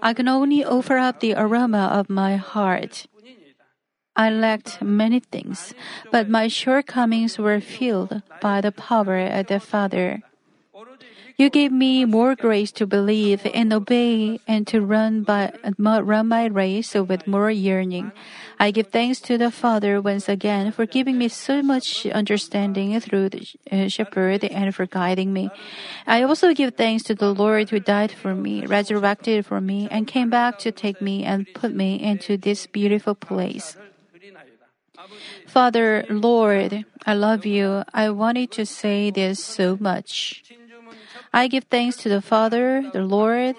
I 0.00 0.14
can 0.14 0.28
only 0.28 0.64
offer 0.64 0.96
up 0.96 1.20
the 1.20 1.34
aroma 1.36 1.92
of 1.92 2.08
my 2.08 2.36
heart. 2.36 3.06
I 4.16 4.30
lacked 4.30 4.82
many 4.82 5.20
things, 5.20 5.72
but 6.10 6.28
my 6.28 6.48
shortcomings 6.48 7.38
were 7.38 7.60
filled 7.60 8.22
by 8.40 8.60
the 8.60 8.72
power 8.72 9.20
of 9.20 9.46
the 9.46 9.60
Father. 9.60 10.20
You 11.36 11.50
gave 11.50 11.72
me 11.72 12.04
more 12.04 12.34
grace 12.34 12.70
to 12.72 12.86
believe 12.86 13.46
and 13.52 13.72
obey 13.72 14.40
and 14.46 14.66
to 14.68 14.80
run 14.80 15.22
by 15.22 15.52
run 15.78 16.28
my 16.28 16.46
race 16.46 16.94
with 16.94 17.26
more 17.26 17.50
yearning. 17.50 18.12
I 18.60 18.70
give 18.70 18.88
thanks 18.88 19.20
to 19.22 19.38
the 19.38 19.50
Father 19.50 20.00
once 20.00 20.28
again 20.28 20.70
for 20.72 20.86
giving 20.86 21.18
me 21.18 21.28
so 21.28 21.62
much 21.62 22.06
understanding 22.06 22.98
through 23.00 23.30
the 23.30 23.48
uh, 23.70 23.88
shepherd 23.88 24.44
and 24.44 24.74
for 24.74 24.86
guiding 24.86 25.32
me. 25.32 25.50
I 26.06 26.22
also 26.22 26.54
give 26.54 26.74
thanks 26.74 27.02
to 27.04 27.14
the 27.14 27.34
Lord 27.34 27.70
who 27.70 27.80
died 27.80 28.12
for 28.12 28.34
me, 28.34 28.66
resurrected 28.66 29.46
for 29.46 29.60
me, 29.60 29.88
and 29.90 30.06
came 30.06 30.30
back 30.30 30.58
to 30.60 30.70
take 30.70 31.00
me 31.00 31.24
and 31.24 31.46
put 31.54 31.74
me 31.74 32.00
into 32.00 32.36
this 32.36 32.66
beautiful 32.66 33.14
place. 33.14 33.76
Father, 35.46 36.04
Lord, 36.08 36.84
I 37.04 37.14
love 37.14 37.44
you. 37.44 37.82
I 37.92 38.10
wanted 38.10 38.52
to 38.52 38.64
say 38.64 39.10
this 39.10 39.42
so 39.42 39.76
much. 39.80 40.44
I 41.32 41.48
give 41.48 41.64
thanks 41.64 41.96
to 41.98 42.08
the 42.08 42.20
Father, 42.20 42.84
the 42.92 43.02
Lord, 43.02 43.56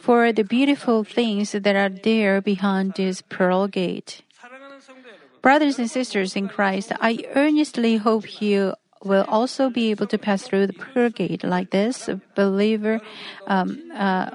for 0.00 0.32
the 0.32 0.42
beautiful 0.42 1.04
things 1.04 1.52
that 1.52 1.76
are 1.76 1.90
there 1.90 2.40
behind 2.40 2.94
this 2.94 3.22
pearl 3.22 3.68
gate. 3.68 4.22
Brothers 5.42 5.78
and 5.78 5.90
sisters 5.90 6.36
in 6.36 6.48
Christ, 6.48 6.92
I 7.00 7.24
earnestly 7.34 7.96
hope 7.96 8.40
you 8.40 8.74
will 9.04 9.24
also 9.28 9.68
be 9.68 9.90
able 9.90 10.06
to 10.06 10.16
pass 10.16 10.42
through 10.42 10.66
the 10.66 10.72
pearl 10.72 11.10
gate 11.10 11.44
like 11.44 11.70
this, 11.70 12.08
believer, 12.34 13.00
um, 13.46 13.82
uh, 13.92 14.30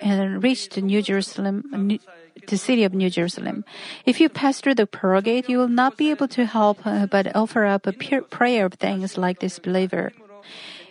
and 0.00 0.42
reach 0.42 0.70
the 0.70 0.80
New 0.80 1.02
Jerusalem, 1.02 2.00
the 2.48 2.56
city 2.56 2.84
of 2.84 2.94
New 2.94 3.10
Jerusalem. 3.10 3.64
If 4.04 4.20
you 4.20 4.28
pass 4.28 4.60
through 4.60 4.76
the 4.76 4.86
pearl 4.86 5.20
gate, 5.20 5.48
you 5.48 5.58
will 5.58 5.68
not 5.68 5.96
be 5.96 6.10
able 6.10 6.28
to 6.28 6.46
help 6.46 6.86
uh, 6.86 7.06
but 7.06 7.34
offer 7.36 7.66
up 7.66 7.86
a 7.86 7.92
prayer 7.92 8.66
of 8.66 8.74
thanks 8.74 9.16
like 9.16 9.40
this 9.40 9.58
believer. 9.58 10.12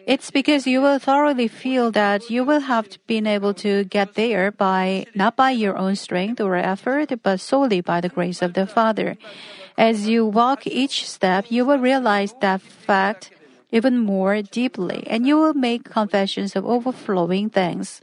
It's 0.05 0.29
because 0.29 0.67
you 0.67 0.81
will 0.81 0.99
thoroughly 0.99 1.47
feel 1.47 1.91
that 1.91 2.29
you 2.29 2.43
will 2.43 2.61
have 2.61 2.97
been 3.07 3.25
able 3.25 3.53
to 3.55 3.85
get 3.85 4.13
there 4.13 4.51
by 4.51 5.07
not 5.15 5.35
by 5.35 5.51
your 5.51 5.77
own 5.77 5.95
strength 5.95 6.39
or 6.39 6.55
effort, 6.55 7.11
but 7.23 7.39
solely 7.39 7.81
by 7.81 8.01
the 8.01 8.09
grace 8.09 8.41
of 8.41 8.53
the 8.53 8.67
Father. 8.67 9.17
As 9.77 10.07
you 10.07 10.25
walk 10.25 10.67
each 10.67 11.09
step, 11.09 11.45
you 11.49 11.65
will 11.65 11.79
realize 11.79 12.33
that 12.41 12.61
fact 12.61 13.31
even 13.71 13.97
more 13.99 14.41
deeply, 14.41 15.03
and 15.07 15.25
you 15.25 15.37
will 15.37 15.53
make 15.53 15.83
confessions 15.83 16.55
of 16.55 16.65
overflowing 16.65 17.49
thanks. 17.49 17.99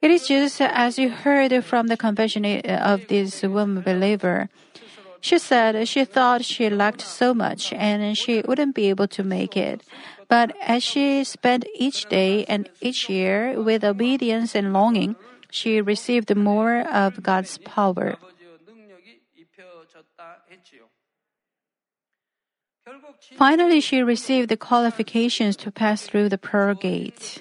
It 0.00 0.10
is 0.10 0.26
just 0.26 0.60
as 0.60 0.98
you 0.98 1.10
heard 1.10 1.54
from 1.64 1.86
the 1.86 1.96
confession 1.96 2.44
uh, 2.44 2.82
of 2.82 3.06
this 3.06 3.42
woman 3.42 3.82
believer. 3.84 4.48
She 5.22 5.38
said 5.38 5.86
she 5.86 6.04
thought 6.04 6.44
she 6.44 6.68
lacked 6.68 7.00
so 7.00 7.32
much 7.32 7.72
and 7.72 8.18
she 8.18 8.42
wouldn't 8.42 8.74
be 8.74 8.90
able 8.90 9.06
to 9.14 9.22
make 9.22 9.56
it. 9.56 9.80
But 10.28 10.50
as 10.60 10.82
she 10.82 11.22
spent 11.22 11.64
each 11.78 12.06
day 12.10 12.44
and 12.46 12.68
each 12.80 13.08
year 13.08 13.54
with 13.62 13.84
obedience 13.84 14.56
and 14.56 14.72
longing, 14.72 15.14
she 15.48 15.80
received 15.80 16.34
more 16.34 16.82
of 16.90 17.22
God's 17.22 17.58
power. 17.58 18.18
Finally, 23.38 23.80
she 23.80 24.02
received 24.02 24.48
the 24.48 24.56
qualifications 24.56 25.54
to 25.56 25.70
pass 25.70 26.02
through 26.02 26.28
the 26.30 26.38
pearl 26.38 26.74
gate. 26.74 27.40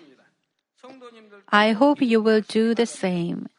I 1.49 1.71
hope 1.71 1.99
you 2.01 2.21
will 2.21 2.41
do 2.41 2.75
the 2.75 2.85
same. 2.85 3.49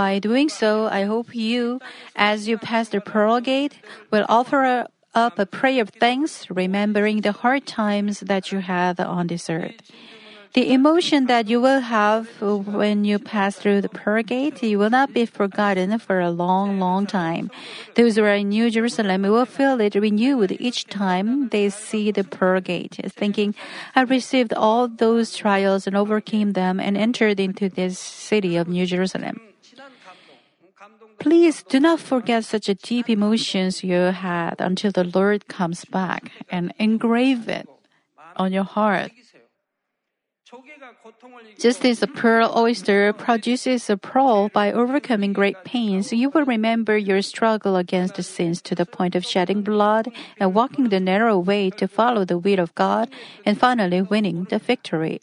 By 0.00 0.18
doing 0.18 0.48
so, 0.48 0.86
I 0.86 1.04
hope 1.04 1.34
you, 1.36 1.78
as 2.16 2.48
you 2.48 2.56
pass 2.56 2.88
the 2.88 3.02
pearl 3.02 3.38
gate, 3.38 3.76
will 4.10 4.24
offer 4.30 4.86
up 5.12 5.38
a 5.38 5.44
prayer 5.44 5.82
of 5.82 5.90
thanks, 5.90 6.48
remembering 6.48 7.20
the 7.20 7.32
hard 7.32 7.66
times 7.66 8.20
that 8.20 8.50
you 8.50 8.60
had 8.60 8.98
on 8.98 9.26
this 9.26 9.50
earth. 9.50 9.92
The 10.54 10.72
emotion 10.72 11.26
that 11.26 11.48
you 11.52 11.60
will 11.60 11.80
have 11.80 12.40
when 12.40 13.04
you 13.04 13.18
pass 13.18 13.56
through 13.56 13.82
the 13.82 13.90
pearl 13.92 14.22
gate, 14.22 14.62
you 14.62 14.78
will 14.78 14.88
not 14.88 15.12
be 15.12 15.26
forgotten 15.26 15.98
for 15.98 16.18
a 16.18 16.30
long, 16.30 16.80
long 16.80 17.04
time. 17.04 17.50
Those 17.94 18.16
who 18.16 18.24
are 18.24 18.40
in 18.40 18.48
New 18.48 18.70
Jerusalem 18.70 19.20
will 19.20 19.44
feel 19.44 19.78
it 19.82 19.94
renewed 19.94 20.56
each 20.58 20.86
time 20.86 21.50
they 21.50 21.68
see 21.68 22.10
the 22.10 22.24
pearl 22.24 22.62
gate, 22.62 22.96
thinking, 23.20 23.54
I 23.94 24.08
received 24.08 24.54
all 24.54 24.88
those 24.88 25.36
trials 25.36 25.86
and 25.86 25.94
overcame 25.94 26.52
them 26.56 26.80
and 26.80 26.96
entered 26.96 27.38
into 27.38 27.68
this 27.68 27.98
city 27.98 28.56
of 28.56 28.66
New 28.66 28.86
Jerusalem. 28.86 29.49
Please 31.20 31.62
do 31.62 31.78
not 31.78 32.00
forget 32.00 32.44
such 32.44 32.66
deep 32.82 33.08
emotions 33.08 33.84
you 33.84 34.10
had 34.10 34.56
until 34.58 34.90
the 34.90 35.04
Lord 35.04 35.48
comes 35.48 35.84
back 35.84 36.32
and 36.50 36.72
engrave 36.78 37.48
it 37.48 37.68
on 38.36 38.52
your 38.52 38.64
heart. 38.64 39.12
Just 41.58 41.84
as 41.84 42.02
a 42.02 42.08
pearl 42.08 42.52
oyster 42.56 43.12
produces 43.12 43.88
a 43.88 43.96
pearl 43.96 44.48
by 44.48 44.72
overcoming 44.72 45.32
great 45.32 45.62
pains, 45.62 46.12
you 46.12 46.28
will 46.30 46.44
remember 46.44 46.96
your 46.96 47.22
struggle 47.22 47.76
against 47.76 48.14
the 48.16 48.24
sins 48.24 48.60
to 48.62 48.74
the 48.74 48.86
point 48.86 49.14
of 49.14 49.24
shedding 49.24 49.62
blood 49.62 50.08
and 50.40 50.54
walking 50.54 50.88
the 50.88 50.98
narrow 50.98 51.38
way 51.38 51.70
to 51.70 51.86
follow 51.86 52.24
the 52.24 52.38
will 52.38 52.58
of 52.58 52.74
God 52.74 53.10
and 53.46 53.60
finally 53.60 54.02
winning 54.02 54.44
the 54.50 54.58
victory. 54.58 55.20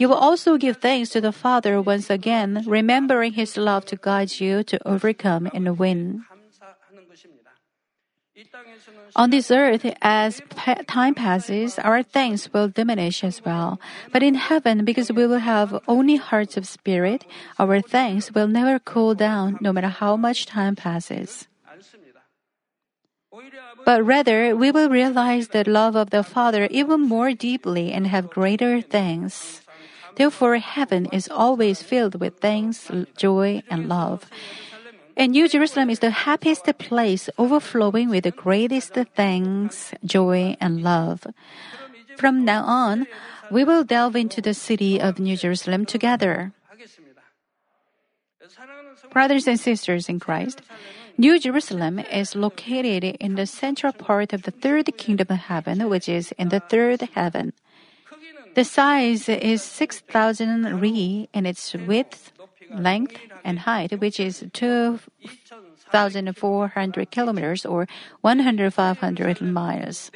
You 0.00 0.08
will 0.08 0.16
also 0.16 0.56
give 0.56 0.78
thanks 0.78 1.10
to 1.10 1.20
the 1.20 1.30
Father 1.30 1.76
once 1.76 2.08
again, 2.08 2.64
remembering 2.64 3.34
His 3.34 3.58
love 3.58 3.84
to 3.92 4.00
guide 4.00 4.40
you 4.40 4.64
to 4.64 4.80
overcome 4.88 5.50
and 5.52 5.78
win. 5.78 6.24
On 9.14 9.28
this 9.28 9.50
earth, 9.50 9.84
as 10.00 10.40
time 10.88 11.14
passes, 11.14 11.78
our 11.78 12.02
thanks 12.02 12.48
will 12.50 12.68
diminish 12.68 13.22
as 13.22 13.44
well. 13.44 13.78
But 14.10 14.22
in 14.22 14.36
heaven, 14.40 14.86
because 14.86 15.12
we 15.12 15.26
will 15.26 15.44
have 15.44 15.76
only 15.86 16.16
hearts 16.16 16.56
of 16.56 16.66
spirit, 16.66 17.26
our 17.58 17.82
thanks 17.82 18.32
will 18.32 18.48
never 18.48 18.78
cool 18.78 19.14
down 19.14 19.58
no 19.60 19.70
matter 19.70 19.92
how 19.92 20.16
much 20.16 20.46
time 20.46 20.76
passes. 20.76 21.46
But 23.84 24.02
rather, 24.02 24.56
we 24.56 24.70
will 24.70 24.88
realize 24.88 25.48
the 25.48 25.68
love 25.68 25.94
of 25.94 26.08
the 26.08 26.22
Father 26.22 26.68
even 26.70 27.02
more 27.02 27.34
deeply 27.34 27.92
and 27.92 28.06
have 28.06 28.30
greater 28.30 28.80
thanks. 28.80 29.60
Therefore, 30.20 30.58
heaven 30.58 31.06
is 31.16 31.32
always 31.32 31.80
filled 31.80 32.20
with 32.20 32.44
thanks, 32.44 32.92
joy, 33.16 33.62
and 33.70 33.88
love. 33.88 34.28
And 35.16 35.32
New 35.32 35.48
Jerusalem 35.48 35.88
is 35.88 36.00
the 36.00 36.12
happiest 36.28 36.68
place, 36.76 37.30
overflowing 37.38 38.10
with 38.10 38.24
the 38.24 38.30
greatest 38.30 38.92
thanks, 39.16 39.96
joy, 40.04 40.60
and 40.60 40.84
love. 40.84 41.24
From 42.18 42.44
now 42.44 42.68
on, 42.68 43.06
we 43.50 43.64
will 43.64 43.82
delve 43.82 44.14
into 44.14 44.42
the 44.42 44.52
city 44.52 45.00
of 45.00 45.18
New 45.18 45.38
Jerusalem 45.38 45.86
together. 45.86 46.52
Brothers 49.08 49.48
and 49.48 49.58
sisters 49.58 50.10
in 50.10 50.20
Christ, 50.20 50.60
New 51.16 51.40
Jerusalem 51.40 51.98
is 51.98 52.36
located 52.36 53.16
in 53.24 53.36
the 53.36 53.46
central 53.46 53.94
part 53.94 54.34
of 54.34 54.42
the 54.42 54.52
third 54.52 54.84
kingdom 54.98 55.28
of 55.30 55.48
heaven, 55.48 55.88
which 55.88 56.10
is 56.10 56.32
in 56.36 56.50
the 56.50 56.60
third 56.60 57.08
heaven. 57.16 57.54
The 58.54 58.64
size 58.64 59.28
is 59.28 59.62
6,000 59.62 60.80
ri 60.80 61.28
in 61.32 61.46
its 61.46 61.72
width, 61.74 62.32
length, 62.70 63.16
and 63.44 63.60
height, 63.60 64.00
which 64.00 64.18
is 64.18 64.44
2,400 64.52 67.10
kilometers 67.10 67.64
or 67.64 67.86
1,500 68.22 69.40
miles. 69.40 70.10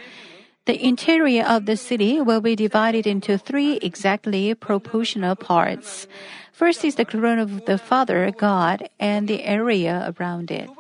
The 0.67 0.83
interior 0.83 1.45
of 1.45 1.67
the 1.67 1.77
city 1.77 2.21
will 2.21 2.41
be 2.41 2.57
divided 2.57 3.07
into 3.07 3.37
three 3.37 3.77
exactly 3.77 4.55
proportional 4.55 5.37
parts. 5.37 6.07
First 6.53 6.85
is 6.85 6.95
the 6.95 7.05
throne 7.05 7.39
of 7.39 7.67
the 7.67 7.77
Father, 7.77 8.31
God, 8.31 8.89
and 8.99 9.29
the 9.29 9.45
area 9.45 10.15
around 10.19 10.51
it. 10.51 10.71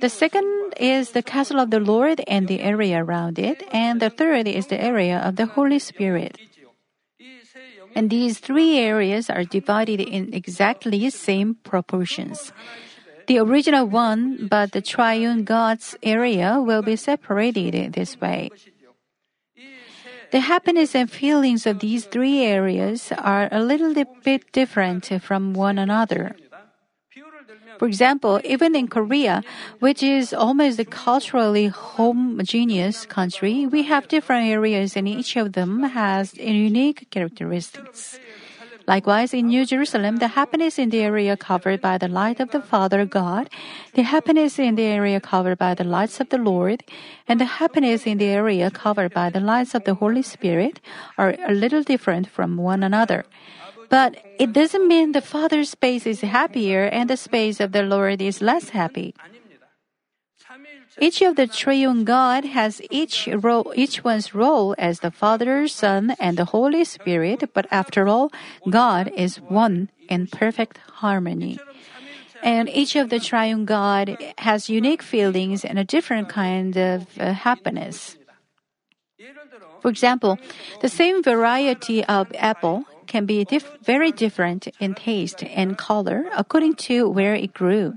The 0.00 0.08
second 0.08 0.74
is 0.78 1.10
the 1.10 1.22
castle 1.22 1.60
of 1.60 1.70
the 1.70 1.80
Lord 1.80 2.22
and 2.26 2.48
the 2.48 2.60
area 2.60 3.02
around 3.02 3.38
it. 3.38 3.62
And 3.72 4.00
the 4.00 4.10
third 4.10 4.46
is 4.46 4.66
the 4.66 4.80
area 4.80 5.18
of 5.18 5.36
the 5.36 5.46
Holy 5.46 5.78
Spirit. 5.78 6.38
And 7.94 8.10
these 8.10 8.38
three 8.38 8.78
areas 8.78 9.28
are 9.28 9.44
divided 9.44 10.00
in 10.00 10.32
exactly 10.32 11.08
same 11.10 11.56
proportions. 11.62 12.52
The 13.26 13.38
original 13.38 13.86
one, 13.86 14.48
but 14.48 14.72
the 14.72 14.82
triune 14.82 15.44
God's 15.44 15.96
area 16.02 16.60
will 16.60 16.82
be 16.82 16.96
separated 16.96 17.92
this 17.92 18.20
way. 18.20 18.50
The 20.32 20.40
happiness 20.40 20.94
and 20.94 21.10
feelings 21.10 21.66
of 21.66 21.80
these 21.80 22.06
three 22.06 22.40
areas 22.40 23.12
are 23.18 23.48
a 23.52 23.62
little 23.62 23.92
bit 24.24 24.50
different 24.52 25.06
from 25.22 25.52
one 25.52 25.78
another. 25.78 26.36
For 27.78 27.88
example, 27.88 28.40
even 28.44 28.74
in 28.76 28.88
Korea, 28.88 29.42
which 29.80 30.02
is 30.02 30.32
almost 30.32 30.78
a 30.78 30.84
culturally 30.84 31.68
homogeneous 31.68 33.06
country, 33.06 33.66
we 33.66 33.82
have 33.84 34.08
different 34.08 34.48
areas 34.48 34.96
and 34.96 35.08
each 35.08 35.36
of 35.36 35.52
them 35.54 35.82
has 35.82 36.34
unique 36.36 37.08
characteristics. 37.10 38.18
Likewise, 38.86 39.32
in 39.32 39.46
New 39.46 39.64
Jerusalem, 39.64 40.16
the 40.16 40.28
happiness 40.28 40.78
in 40.78 40.90
the 40.90 41.00
area 41.00 41.36
covered 41.36 41.80
by 41.80 41.98
the 41.98 42.08
light 42.08 42.40
of 42.40 42.50
the 42.50 42.60
Father 42.60 43.06
God, 43.06 43.48
the 43.94 44.02
happiness 44.02 44.58
in 44.58 44.74
the 44.74 44.82
area 44.82 45.20
covered 45.20 45.58
by 45.58 45.74
the 45.74 45.84
lights 45.84 46.18
of 46.20 46.28
the 46.30 46.38
Lord, 46.38 46.82
and 47.28 47.40
the 47.40 47.62
happiness 47.62 48.06
in 48.06 48.18
the 48.18 48.26
area 48.26 48.70
covered 48.70 49.14
by 49.14 49.30
the 49.30 49.40
lights 49.40 49.74
of 49.74 49.84
the 49.84 49.94
Holy 49.94 50.22
Spirit 50.22 50.80
are 51.16 51.36
a 51.46 51.52
little 51.52 51.82
different 51.82 52.26
from 52.28 52.56
one 52.56 52.82
another. 52.82 53.24
But 53.92 54.16
it 54.40 54.54
doesn't 54.54 54.88
mean 54.88 55.12
the 55.12 55.20
Father's 55.20 55.68
space 55.68 56.06
is 56.06 56.22
happier 56.22 56.88
and 56.88 57.10
the 57.10 57.20
space 57.20 57.60
of 57.60 57.72
the 57.72 57.82
Lord 57.82 58.22
is 58.22 58.40
less 58.40 58.70
happy. 58.70 59.14
Each 60.98 61.20
of 61.20 61.36
the 61.36 61.46
triune 61.46 62.04
God 62.04 62.56
has 62.56 62.80
each 62.90 63.28
role, 63.28 63.70
each 63.76 64.02
one's 64.02 64.34
role 64.34 64.74
as 64.78 65.00
the 65.00 65.10
Father, 65.10 65.68
Son, 65.68 66.16
and 66.18 66.38
the 66.38 66.56
Holy 66.56 66.84
Spirit, 66.84 67.52
but 67.52 67.66
after 67.70 68.08
all, 68.08 68.32
God 68.64 69.12
is 69.14 69.36
one 69.36 69.90
in 70.08 70.26
perfect 70.26 70.78
harmony. 71.04 71.60
And 72.42 72.70
each 72.72 72.96
of 72.96 73.10
the 73.10 73.20
triune 73.20 73.66
God 73.66 74.16
has 74.38 74.70
unique 74.72 75.02
feelings 75.02 75.66
and 75.66 75.78
a 75.78 75.84
different 75.84 76.30
kind 76.30 76.78
of 76.78 77.04
uh, 77.20 77.32
happiness. 77.32 78.16
For 79.80 79.90
example, 79.90 80.38
the 80.80 80.88
same 80.88 81.22
variety 81.22 82.04
of 82.04 82.32
apple 82.38 82.86
can 83.06 83.26
be 83.26 83.46
very 83.82 84.12
different 84.12 84.68
in 84.80 84.94
taste 84.94 85.42
and 85.44 85.76
color 85.76 86.26
according 86.36 86.74
to 86.74 87.08
where 87.08 87.34
it 87.34 87.52
grew. 87.54 87.94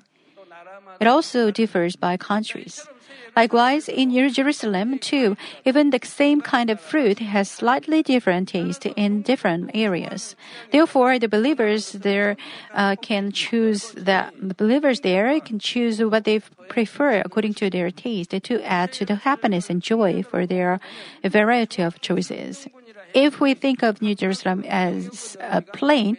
It 1.00 1.08
also 1.08 1.52
differs 1.52 1.96
by 1.96 2.18
countries. 2.18 2.88
Likewise, 3.36 3.90
in 3.90 4.10
New 4.10 4.30
Jerusalem 4.30 4.98
too, 4.98 5.36
even 5.66 5.90
the 5.90 6.00
same 6.04 6.40
kind 6.40 6.70
of 6.70 6.80
fruit 6.80 7.20
has 7.20 7.52
slightly 7.52 8.02
different 8.02 8.48
taste 8.48 8.86
in 8.86 9.24
different 9.24 9.72
areas. 9.74 10.38
Therefore, 10.72 11.20
the 11.20 11.28
believers 11.28 11.92
there 11.92 12.38
uh, 12.74 12.96
can 12.96 13.34
choose 13.34 13.92
the, 13.92 14.32
the 14.42 14.54
believers 14.54 15.02
there 15.02 15.38
can 15.42 15.60
choose 15.60 16.02
what 16.02 16.24
they 16.24 16.40
prefer 16.70 17.20
according 17.20 17.56
to 17.56 17.70
their 17.70 17.92
taste 17.92 18.32
to 18.32 18.64
add 18.64 18.94
to 18.94 19.06
the 19.06 19.16
happiness 19.16 19.70
and 19.70 19.84
joy 19.84 20.24
for 20.24 20.46
their 20.46 20.80
variety 21.22 21.82
of 21.82 22.00
choices. 22.00 22.68
If 23.16 23.40
we 23.40 23.54
think 23.54 23.82
of 23.82 24.02
New 24.02 24.14
Jerusalem 24.14 24.66
as 24.68 25.38
a 25.40 25.62
plane, 25.62 26.18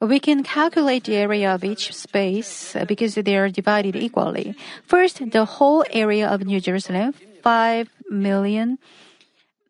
we 0.00 0.20
can 0.20 0.42
calculate 0.42 1.04
the 1.04 1.16
area 1.16 1.54
of 1.54 1.64
each 1.64 1.94
space 1.94 2.76
uh, 2.76 2.84
because 2.84 3.14
they 3.14 3.36
are 3.36 3.48
divided 3.48 3.96
equally. 3.96 4.54
First, 4.84 5.30
the 5.30 5.46
whole 5.46 5.86
area 5.90 6.28
of 6.28 6.44
New 6.44 6.60
Jerusalem, 6.60 7.14
5 7.42 7.88
million 8.10 8.78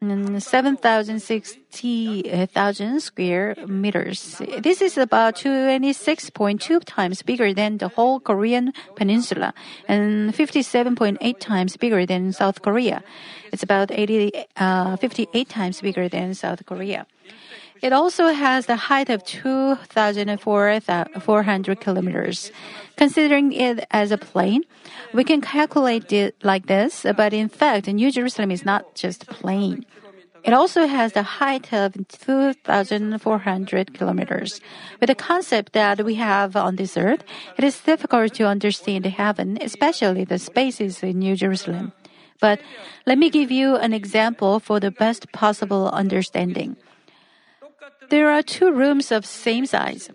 7,060,000 0.01 3.01
square 3.01 3.57
meters. 3.67 4.41
This 4.59 4.81
is 4.81 4.97
about 4.97 5.35
26.2 5.37 6.85
times 6.85 7.23
bigger 7.23 7.53
than 7.53 7.79
the 7.79 7.89
whole 7.89 8.21
Korean 8.21 8.73
peninsula 8.95 9.53
and 9.89 10.33
57.8 10.33 11.41
times 11.41 11.77
bigger 11.77 12.07
than 12.07 12.33
South 12.33 12.63
Korea. 12.63 13.03
It's 13.53 13.65
about 13.65 13.91
80, 13.91 14.31
uh, 14.57 14.97
58 14.97 15.49
times 15.49 15.81
bigger 15.81 16.09
than 16.09 16.33
South 16.35 16.65
Korea. 16.65 17.05
It 17.83 17.93
also 17.93 18.29
has 18.29 18.67
the 18.67 18.77
height 18.77 19.11
of 19.11 19.25
2,400 19.25 21.81
kilometers. 21.81 22.53
Considering 22.97 23.53
it 23.53 23.87
as 23.91 24.11
a 24.11 24.19
plane, 24.19 24.63
we 25.15 25.25
can 25.25 25.41
calculate 25.41 26.13
it 26.13 26.35
like 26.43 26.67
this, 26.67 27.07
but 27.17 27.33
in 27.33 27.49
fact, 27.49 27.87
New 27.87 28.11
Jerusalem 28.11 28.51
is 28.51 28.65
not 28.65 28.95
just 28.95 29.29
plain. 29.29 29.87
It 30.45 30.53
also 30.55 30.87
has 30.87 31.13
the 31.13 31.23
height 31.23 31.73
of 31.73 31.95
2,400 32.09 33.95
kilometers. 33.95 34.61
With 35.01 35.09
the 35.09 35.15
concept 35.15 35.73
that 35.75 36.05
we 36.05 36.15
have 36.15 36.57
on 36.57 36.77
this 36.77 36.97
earth, 36.97 37.23
it 37.57 37.65
is 37.65 37.81
difficult 37.81 38.35
to 38.35 38.47
understand 38.47 39.05
heaven, 39.07 39.59
especially 39.61 40.25
the 40.25 40.39
spaces 40.39 41.03
in 41.03 41.19
New 41.19 41.35
Jerusalem. 41.37 41.93
But 42.41 42.61
let 43.05 43.19
me 43.19 43.31
give 43.31 43.51
you 43.51 43.75
an 43.77 43.93
example 43.93 44.61
for 44.61 44.79
the 44.81 44.93
best 44.93 45.33
possible 45.33 45.91
understanding. 45.91 46.77
There 48.11 48.31
are 48.31 48.43
two 48.43 48.73
rooms 48.73 49.13
of 49.13 49.27
same 49.27 49.67
size. 49.67 50.11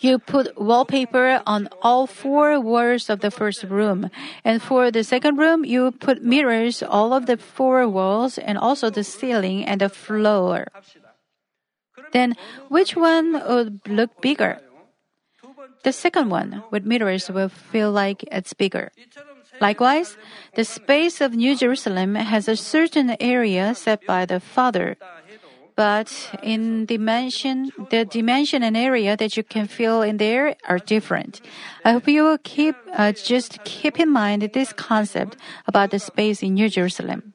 You 0.00 0.18
put 0.18 0.58
wallpaper 0.60 1.42
on 1.46 1.68
all 1.82 2.06
four 2.06 2.58
walls 2.58 3.10
of 3.10 3.20
the 3.20 3.30
first 3.30 3.64
room. 3.64 4.10
And 4.44 4.62
for 4.62 4.90
the 4.90 5.04
second 5.04 5.36
room, 5.36 5.64
you 5.64 5.92
put 5.92 6.22
mirrors 6.22 6.82
all 6.82 7.12
of 7.12 7.26
the 7.26 7.36
four 7.36 7.86
walls 7.88 8.38
and 8.38 8.56
also 8.58 8.90
the 8.90 9.04
ceiling 9.04 9.64
and 9.64 9.80
the 9.80 9.88
floor. 9.88 10.66
Then 12.12 12.34
which 12.68 12.96
one 12.96 13.32
would 13.32 13.80
look 13.86 14.20
bigger? 14.20 14.60
The 15.82 15.92
second 15.92 16.30
one 16.30 16.62
with 16.70 16.84
mirrors 16.86 17.30
will 17.30 17.48
feel 17.48 17.90
like 17.90 18.24
it's 18.30 18.52
bigger. 18.52 18.92
Likewise, 19.60 20.16
the 20.54 20.64
space 20.64 21.20
of 21.20 21.34
New 21.34 21.56
Jerusalem 21.56 22.14
has 22.14 22.48
a 22.48 22.56
certain 22.56 23.16
area 23.20 23.74
set 23.74 24.04
by 24.06 24.26
the 24.26 24.40
Father 24.40 24.96
but 25.82 26.14
in 26.44 26.86
dimension, 26.86 27.72
the 27.90 28.04
dimension 28.04 28.62
and 28.62 28.76
area 28.76 29.16
that 29.16 29.36
you 29.36 29.42
can 29.42 29.66
feel 29.66 30.00
in 30.00 30.18
there 30.18 30.54
are 30.70 30.78
different. 30.78 31.40
I 31.84 31.90
hope 31.90 32.06
you 32.06 32.22
will 32.22 32.38
keep, 32.38 32.76
uh, 32.94 33.10
just 33.10 33.58
keep 33.64 33.98
in 33.98 34.08
mind 34.08 34.48
this 34.54 34.72
concept 34.72 35.36
about 35.66 35.90
the 35.90 35.98
space 35.98 36.40
in 36.40 36.54
New 36.54 36.68
Jerusalem. 36.68 37.34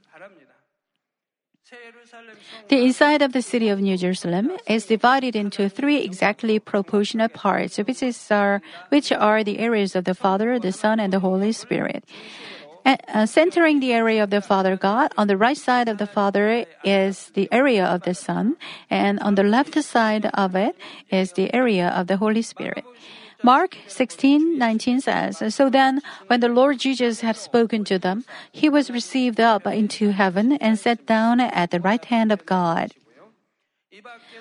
The 2.69 2.79
inside 2.87 3.21
of 3.21 3.33
the 3.33 3.41
city 3.41 3.67
of 3.67 3.81
New 3.81 3.97
Jerusalem 3.97 4.55
is 4.65 4.85
divided 4.85 5.35
into 5.35 5.67
three 5.67 5.99
exactly 5.99 6.57
proportional 6.57 7.27
parts, 7.27 7.75
which, 7.75 8.01
are, 8.31 8.61
which 8.87 9.11
are 9.11 9.43
the 9.43 9.59
areas 9.59 9.93
of 9.93 10.05
the 10.05 10.15
Father, 10.15 10.57
the 10.57 10.71
Son, 10.71 11.01
and 11.01 11.11
the 11.11 11.19
Holy 11.19 11.51
Spirit. 11.51 12.05
Uh, 12.87 13.25
centering 13.25 13.81
the 13.81 13.91
area 13.91 14.23
of 14.23 14.29
the 14.29 14.39
Father 14.39 14.77
God, 14.77 15.11
on 15.17 15.27
the 15.27 15.35
right 15.35 15.57
side 15.57 15.89
of 15.89 15.97
the 15.97 16.07
Father 16.07 16.63
is 16.85 17.31
the 17.35 17.51
area 17.51 17.83
of 17.83 18.03
the 18.03 18.15
Son, 18.15 18.55
and 18.89 19.19
on 19.19 19.35
the 19.35 19.43
left 19.43 19.75
side 19.83 20.31
of 20.33 20.55
it 20.55 20.73
is 21.11 21.33
the 21.33 21.53
area 21.53 21.89
of 21.89 22.07
the 22.07 22.15
Holy 22.15 22.41
Spirit. 22.41 22.85
Mark 23.43 23.75
16:19 23.91 25.03
says, 25.03 25.43
So 25.53 25.69
then, 25.69 25.99
when 26.27 26.39
the 26.39 26.47
Lord 26.47 26.79
Jesus 26.79 27.19
had 27.19 27.35
spoken 27.35 27.83
to 27.91 27.99
them, 27.99 28.23
he 28.53 28.69
was 28.69 28.89
received 28.89 29.41
up 29.41 29.67
into 29.67 30.15
heaven 30.15 30.53
and 30.53 30.79
sat 30.79 31.05
down 31.05 31.41
at 31.41 31.71
the 31.71 31.83
right 31.83 32.05
hand 32.05 32.31
of 32.31 32.45
God. 32.45 32.95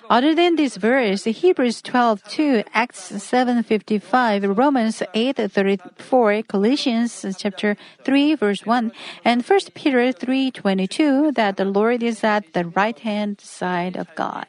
Other 0.08 0.34
than 0.34 0.54
this 0.54 0.76
verse, 0.76 1.24
Hebrews 1.24 1.82
12:2, 1.82 2.62
Acts 2.72 3.10
7:55, 3.10 4.56
Romans 4.56 5.02
8:34, 5.14 6.42
Colossians 6.46 7.26
chapter 7.36 7.76
3 8.04 8.34
verse 8.36 8.64
1, 8.64 8.92
and 9.24 9.42
1 9.42 9.74
Peter 9.74 10.12
3:22 10.12 11.32
that 11.34 11.56
the 11.56 11.64
Lord 11.64 12.02
is 12.04 12.22
at 12.22 12.52
the 12.52 12.66
right 12.66 12.98
hand 13.00 13.40
side 13.40 13.96
of 13.96 14.06
God. 14.14 14.46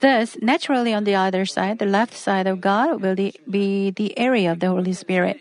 Thus, 0.00 0.36
naturally 0.42 0.92
on 0.92 1.04
the 1.04 1.14
other 1.14 1.46
side, 1.46 1.78
the 1.78 1.86
left 1.88 2.12
side 2.12 2.46
of 2.46 2.60
God 2.60 3.00
will 3.00 3.16
be 3.16 3.90
the 3.90 4.12
area 4.18 4.52
of 4.52 4.60
the 4.60 4.68
Holy 4.68 4.92
Spirit. 4.92 5.40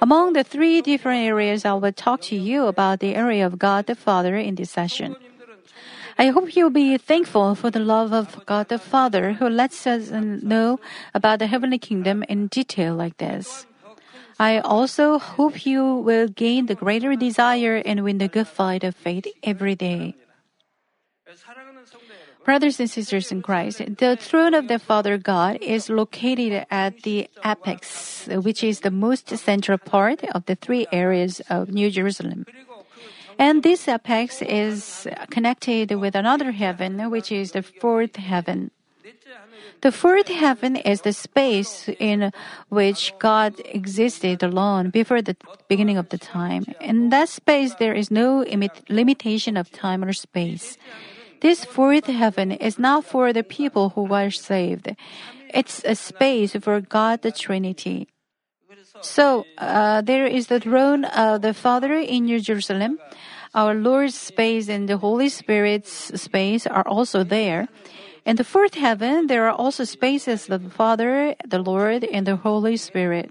Among 0.00 0.32
the 0.32 0.42
three 0.42 0.82
different 0.82 1.22
areas, 1.22 1.64
I 1.64 1.74
will 1.74 1.92
talk 1.94 2.20
to 2.22 2.36
you 2.36 2.66
about 2.66 2.98
the 2.98 3.14
area 3.14 3.46
of 3.46 3.60
God 3.60 3.86
the 3.86 3.94
Father 3.94 4.34
in 4.36 4.56
this 4.56 4.72
session. 4.72 5.14
I 6.18 6.28
hope 6.28 6.54
you'll 6.54 6.70
be 6.70 6.96
thankful 6.98 7.54
for 7.54 7.70
the 7.70 7.80
love 7.80 8.12
of 8.12 8.44
God 8.46 8.68
the 8.68 8.78
Father 8.78 9.34
who 9.34 9.48
lets 9.48 9.86
us 9.86 10.10
know 10.10 10.78
about 11.14 11.38
the 11.38 11.46
heavenly 11.46 11.78
kingdom 11.78 12.22
in 12.28 12.48
detail 12.48 12.94
like 12.94 13.16
this. 13.16 13.66
I 14.38 14.58
also 14.58 15.18
hope 15.18 15.66
you 15.66 15.84
will 15.84 16.28
gain 16.28 16.66
the 16.66 16.74
greater 16.74 17.14
desire 17.16 17.76
and 17.84 18.04
win 18.04 18.18
the 18.18 18.28
good 18.28 18.48
fight 18.48 18.84
of 18.84 18.96
faith 18.96 19.26
every 19.42 19.74
day. 19.74 20.14
Brothers 22.44 22.80
and 22.80 22.90
sisters 22.90 23.30
in 23.30 23.40
Christ, 23.40 23.78
the 23.78 24.16
throne 24.16 24.52
of 24.54 24.66
the 24.66 24.80
Father 24.80 25.16
God 25.16 25.58
is 25.62 25.88
located 25.88 26.66
at 26.70 27.02
the 27.02 27.28
apex, 27.44 28.26
which 28.26 28.64
is 28.64 28.80
the 28.80 28.90
most 28.90 29.30
central 29.38 29.78
part 29.78 30.24
of 30.34 30.46
the 30.46 30.56
three 30.56 30.86
areas 30.90 31.40
of 31.48 31.70
New 31.70 31.88
Jerusalem. 31.90 32.44
And 33.42 33.64
this 33.64 33.88
apex 33.88 34.40
is 34.40 35.08
connected 35.30 35.90
with 35.98 36.14
another 36.14 36.52
heaven, 36.52 37.10
which 37.10 37.32
is 37.32 37.50
the 37.50 37.62
fourth 37.62 38.14
heaven. 38.14 38.70
The 39.80 39.90
fourth 39.90 40.28
heaven 40.28 40.76
is 40.76 41.00
the 41.00 41.12
space 41.12 41.88
in 41.98 42.30
which 42.68 43.12
God 43.18 43.60
existed 43.64 44.44
alone 44.44 44.90
before 44.90 45.22
the 45.22 45.34
beginning 45.66 45.98
of 45.98 46.10
the 46.10 46.18
time. 46.18 46.66
In 46.80 47.10
that 47.10 47.28
space, 47.30 47.74
there 47.82 47.94
is 47.94 48.12
no 48.12 48.44
imit- 48.46 48.86
limitation 48.88 49.56
of 49.56 49.72
time 49.72 50.04
or 50.04 50.12
space. 50.12 50.78
This 51.40 51.64
fourth 51.64 52.06
heaven 52.06 52.52
is 52.52 52.78
not 52.78 53.04
for 53.04 53.32
the 53.32 53.42
people 53.42 53.90
who 53.98 54.14
are 54.14 54.30
saved. 54.30 54.94
It's 55.50 55.82
a 55.84 55.96
space 55.96 56.54
for 56.54 56.80
God 56.80 57.22
the 57.22 57.32
Trinity. 57.32 58.06
So 59.00 59.44
uh, 59.58 60.00
there 60.02 60.26
is 60.26 60.46
the 60.46 60.60
throne 60.60 61.04
of 61.06 61.42
the 61.42 61.54
Father 61.54 61.94
in 61.94 62.26
New 62.26 62.38
Jerusalem. 62.38 63.00
Our 63.54 63.74
Lord's 63.74 64.14
space 64.14 64.68
and 64.68 64.88
the 64.88 64.96
Holy 64.96 65.28
Spirit's 65.28 65.92
space 66.20 66.66
are 66.66 66.86
also 66.86 67.22
there. 67.22 67.68
In 68.24 68.36
the 68.36 68.44
fourth 68.44 68.74
heaven, 68.74 69.26
there 69.26 69.46
are 69.46 69.52
also 69.52 69.84
spaces 69.84 70.48
of 70.48 70.62
the 70.62 70.70
Father, 70.70 71.34
the 71.46 71.58
Lord, 71.58 72.04
and 72.04 72.26
the 72.26 72.36
Holy 72.36 72.76
Spirit. 72.76 73.30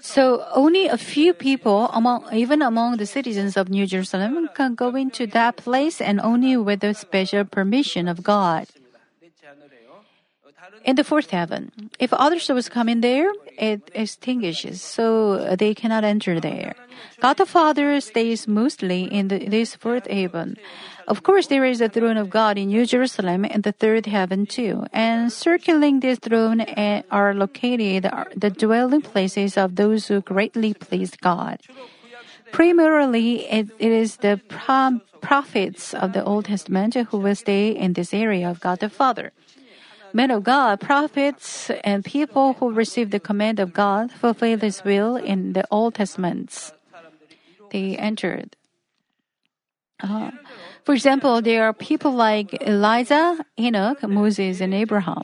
So 0.00 0.46
only 0.54 0.86
a 0.86 0.96
few 0.96 1.34
people 1.34 1.90
among 1.92 2.24
even 2.32 2.62
among 2.62 2.96
the 2.96 3.04
citizens 3.04 3.56
of 3.56 3.68
New 3.68 3.86
Jerusalem 3.86 4.48
can 4.54 4.74
go 4.74 4.96
into 4.96 5.26
that 5.28 5.56
place 5.56 6.00
and 6.00 6.20
only 6.20 6.56
with 6.56 6.80
the 6.80 6.94
special 6.94 7.44
permission 7.44 8.08
of 8.08 8.22
God. 8.22 8.66
In 10.82 10.96
the 10.96 11.04
fourth 11.04 11.30
heaven, 11.30 11.90
if 11.98 12.12
other 12.12 12.38
souls 12.38 12.68
come 12.68 12.88
in 12.88 13.02
there, 13.02 13.30
it 13.58 13.90
extinguishes, 13.94 14.80
so 14.80 15.54
they 15.56 15.74
cannot 15.74 16.04
enter 16.04 16.40
there. 16.40 16.74
God 17.20 17.36
the 17.36 17.44
Father 17.44 18.00
stays 18.00 18.48
mostly 18.48 19.04
in 19.04 19.28
the, 19.28 19.46
this 19.46 19.76
fourth 19.76 20.06
heaven. 20.06 20.56
Of 21.06 21.22
course, 21.22 21.48
there 21.48 21.64
is 21.64 21.80
a 21.80 21.88
throne 21.88 22.16
of 22.16 22.30
God 22.30 22.56
in 22.56 22.68
New 22.68 22.86
Jerusalem 22.86 23.44
and 23.44 23.62
the 23.62 23.72
third 23.72 24.06
heaven 24.06 24.46
too. 24.46 24.86
And 24.92 25.30
circling 25.32 26.00
this 26.00 26.18
throne 26.18 26.60
eh, 26.60 27.02
are 27.10 27.34
located 27.34 28.08
the 28.34 28.50
dwelling 28.50 29.02
places 29.02 29.58
of 29.58 29.76
those 29.76 30.08
who 30.08 30.22
greatly 30.22 30.72
pleased 30.72 31.20
God. 31.20 31.60
Primarily, 32.52 33.46
it, 33.50 33.68
it 33.78 33.92
is 33.92 34.16
the 34.18 34.40
prophets 35.20 35.94
of 35.94 36.12
the 36.12 36.24
Old 36.24 36.46
Testament 36.46 36.94
who 36.94 37.18
will 37.18 37.34
stay 37.34 37.70
in 37.70 37.92
this 37.92 38.14
area 38.14 38.48
of 38.48 38.60
God 38.60 38.80
the 38.80 38.88
Father. 38.88 39.32
Men 40.12 40.30
of 40.30 40.42
God, 40.42 40.80
prophets, 40.80 41.70
and 41.84 42.04
people 42.04 42.54
who 42.54 42.72
received 42.72 43.12
the 43.12 43.20
command 43.20 43.60
of 43.60 43.72
God 43.72 44.10
fulfill 44.10 44.58
His 44.58 44.82
will 44.84 45.16
in 45.16 45.52
the 45.52 45.64
Old 45.70 45.94
Testaments. 45.94 46.72
They 47.70 47.96
entered. 47.96 48.56
Uh, 50.02 50.30
for 50.84 50.94
example, 50.94 51.42
there 51.42 51.64
are 51.64 51.72
people 51.72 52.12
like 52.12 52.54
Elijah, 52.62 53.44
Enoch, 53.58 54.02
Moses, 54.02 54.60
and 54.60 54.72
Abraham. 54.72 55.22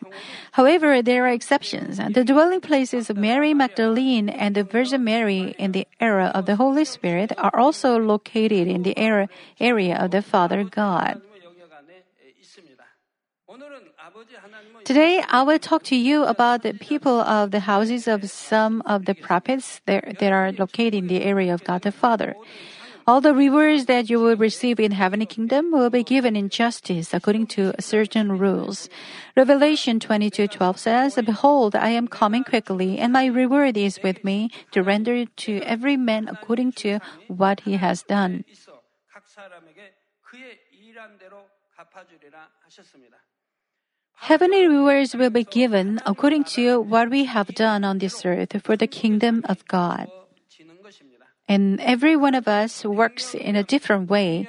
However, 0.52 1.02
there 1.02 1.24
are 1.24 1.32
exceptions. 1.32 1.96
The 1.96 2.24
dwelling 2.24 2.60
places 2.60 3.08
of 3.08 3.16
Mary 3.16 3.54
Magdalene 3.54 4.28
and 4.28 4.54
the 4.54 4.64
Virgin 4.64 5.02
Mary 5.02 5.56
in 5.58 5.72
the 5.72 5.86
era 5.98 6.30
of 6.34 6.46
the 6.46 6.56
Holy 6.56 6.84
Spirit 6.84 7.32
are 7.38 7.56
also 7.58 7.98
located 7.98 8.68
in 8.68 8.82
the 8.82 8.96
era, 8.98 9.28
area 9.58 9.96
of 9.96 10.10
the 10.10 10.22
Father 10.22 10.62
God. 10.62 11.22
Today, 14.84 15.22
I 15.28 15.42
will 15.42 15.58
talk 15.58 15.82
to 15.84 15.96
you 15.96 16.24
about 16.24 16.62
the 16.62 16.72
people 16.72 17.20
of 17.20 17.50
the 17.50 17.60
houses 17.60 18.08
of 18.08 18.30
some 18.30 18.82
of 18.86 19.04
the 19.04 19.14
prophets 19.14 19.80
that, 19.86 20.22
are 20.22 20.52
located 20.52 20.94
in 20.94 21.06
the 21.08 21.22
area 21.22 21.52
of 21.52 21.64
God 21.64 21.82
the 21.82 21.92
Father. 21.92 22.34
All 23.06 23.20
the 23.20 23.34
rewards 23.34 23.86
that 23.86 24.10
you 24.10 24.18
will 24.18 24.36
receive 24.36 24.80
in 24.80 24.92
heavenly 24.92 25.26
kingdom 25.26 25.70
will 25.70 25.90
be 25.90 26.02
given 26.02 26.34
in 26.34 26.48
justice 26.48 27.14
according 27.14 27.46
to 27.54 27.72
certain 27.78 28.38
rules. 28.38 28.88
Revelation 29.36 30.00
22:12 30.00 30.78
says, 30.78 31.14
"Behold, 31.14 31.76
I 31.76 31.90
am 31.90 32.08
coming 32.08 32.42
quickly, 32.42 32.98
and 32.98 33.12
my 33.12 33.26
reward 33.26 33.76
is 33.76 34.02
with 34.02 34.24
me 34.24 34.50
to 34.72 34.82
render 34.82 35.24
to 35.46 35.60
every 35.62 35.96
man 35.96 36.26
according 36.26 36.72
to 36.82 36.98
what 37.28 37.60
he 37.60 37.76
has 37.76 38.02
done." 38.02 38.44
Heavenly 44.16 44.66
rewards 44.66 45.14
will 45.14 45.30
be 45.30 45.44
given 45.44 46.00
according 46.06 46.44
to 46.56 46.80
what 46.80 47.10
we 47.10 47.24
have 47.24 47.54
done 47.54 47.84
on 47.84 47.98
this 47.98 48.24
earth 48.24 48.60
for 48.62 48.76
the 48.76 48.86
kingdom 48.86 49.44
of 49.48 49.66
God. 49.68 50.10
And 51.48 51.80
every 51.80 52.16
one 52.16 52.34
of 52.34 52.48
us 52.48 52.84
works 52.84 53.34
in 53.34 53.54
a 53.54 53.62
different 53.62 54.10
way. 54.10 54.48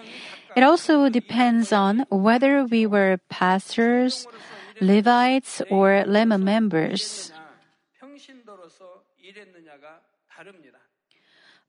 It 0.55 0.63
also 0.63 1.09
depends 1.09 1.71
on 1.71 2.05
whether 2.09 2.65
we 2.65 2.87
were 2.87 3.19
pastors, 3.29 4.25
Levites, 4.81 5.61
or 5.69 6.03
layman 6.07 6.43
members. 6.43 7.31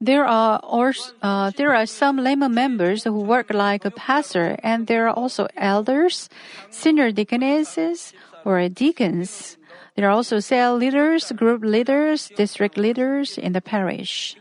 There 0.00 0.24
are 0.24 0.61
also, 0.62 1.12
uh, 1.22 1.50
there 1.56 1.74
are 1.74 1.87
some 1.87 2.18
layman 2.18 2.54
members 2.54 3.02
who 3.02 3.18
work 3.18 3.50
like 3.52 3.84
a 3.84 3.90
pastor, 3.90 4.56
and 4.62 4.87
there 4.87 5.08
are 5.08 5.14
also 5.14 5.48
elders, 5.56 6.30
senior 6.70 7.11
deaconesses, 7.11 8.12
or 8.44 8.68
deacons. 8.68 9.58
There 9.96 10.06
are 10.06 10.14
also 10.14 10.38
cell 10.38 10.76
leaders, 10.76 11.32
group 11.32 11.64
leaders, 11.64 12.30
district 12.37 12.78
leaders 12.78 13.37
in 13.37 13.52
the 13.52 13.61
parish. 13.61 14.37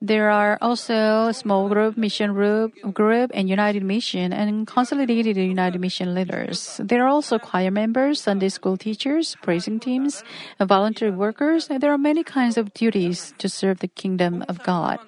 There 0.00 0.30
are 0.30 0.58
also 0.62 1.32
small 1.32 1.68
group, 1.68 1.96
mission 1.96 2.32
group, 2.32 2.72
group, 2.94 3.32
and 3.34 3.48
United 3.48 3.82
Mission 3.82 4.32
and 4.32 4.64
consolidated 4.64 5.36
United 5.36 5.80
Mission 5.80 6.14
leaders. 6.14 6.80
There 6.82 7.02
are 7.04 7.08
also 7.08 7.36
choir 7.40 7.72
members, 7.72 8.20
Sunday 8.20 8.48
school 8.48 8.76
teachers, 8.76 9.36
praising 9.42 9.80
teams, 9.80 10.22
volunteer 10.60 11.10
workers. 11.10 11.66
There 11.66 11.92
are 11.92 11.98
many 11.98 12.22
kinds 12.22 12.56
of 12.56 12.72
duties 12.74 13.34
to 13.38 13.48
serve 13.48 13.80
the 13.80 13.88
kingdom 13.88 14.44
of 14.48 14.62
God. 14.62 15.00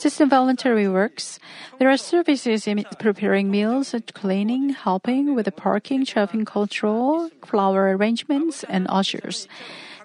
Just 0.00 0.20
in 0.20 0.28
voluntary 0.28 0.88
works, 0.88 1.38
there 1.78 1.88
are 1.88 1.96
services 1.96 2.66
in 2.66 2.84
preparing 2.98 3.48
meals, 3.48 3.94
cleaning, 4.12 4.70
helping 4.70 5.36
with 5.36 5.44
the 5.44 5.52
parking, 5.52 6.04
traffic 6.04 6.46
control, 6.46 7.30
flower 7.46 7.96
arrangements, 7.96 8.64
and 8.64 8.88
ushers. 8.90 9.46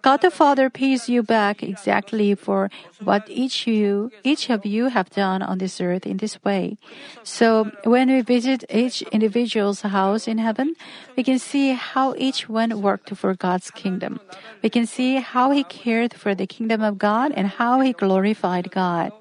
God 0.01 0.21
the 0.21 0.31
Father 0.31 0.69
pays 0.69 1.10
you 1.10 1.23
back 1.23 1.63
exactly 1.63 2.36
for 2.36 2.69
what 3.03 3.23
each 3.27 3.67
you, 3.67 4.12
each 4.23 4.49
of 4.49 4.65
you 4.65 4.88
have 4.88 5.10
done 5.10 5.41
on 5.41 5.57
this 5.57 5.81
earth 5.81 6.05
in 6.05 6.17
this 6.17 6.43
way. 6.43 6.77
So 7.23 7.71
when 7.83 8.10
we 8.10 8.21
visit 8.21 8.63
each 8.69 9.01
individual's 9.13 9.81
house 9.81 10.27
in 10.27 10.38
heaven, 10.38 10.75
we 11.15 11.23
can 11.23 11.39
see 11.39 11.73
how 11.73 12.15
each 12.17 12.49
one 12.49 12.81
worked 12.81 13.15
for 13.15 13.33
God's 13.33 13.71
kingdom. 13.71 14.19
We 14.62 14.69
can 14.69 14.86
see 14.86 15.15
how 15.17 15.51
he 15.51 15.63
cared 15.63 16.13
for 16.13 16.36
the 16.36 16.47
kingdom 16.47 16.81
of 16.81 16.97
God 16.97 17.31
and 17.36 17.47
how 17.47 17.81
he 17.81 17.93
glorified 17.93 18.71
God. 18.71 19.12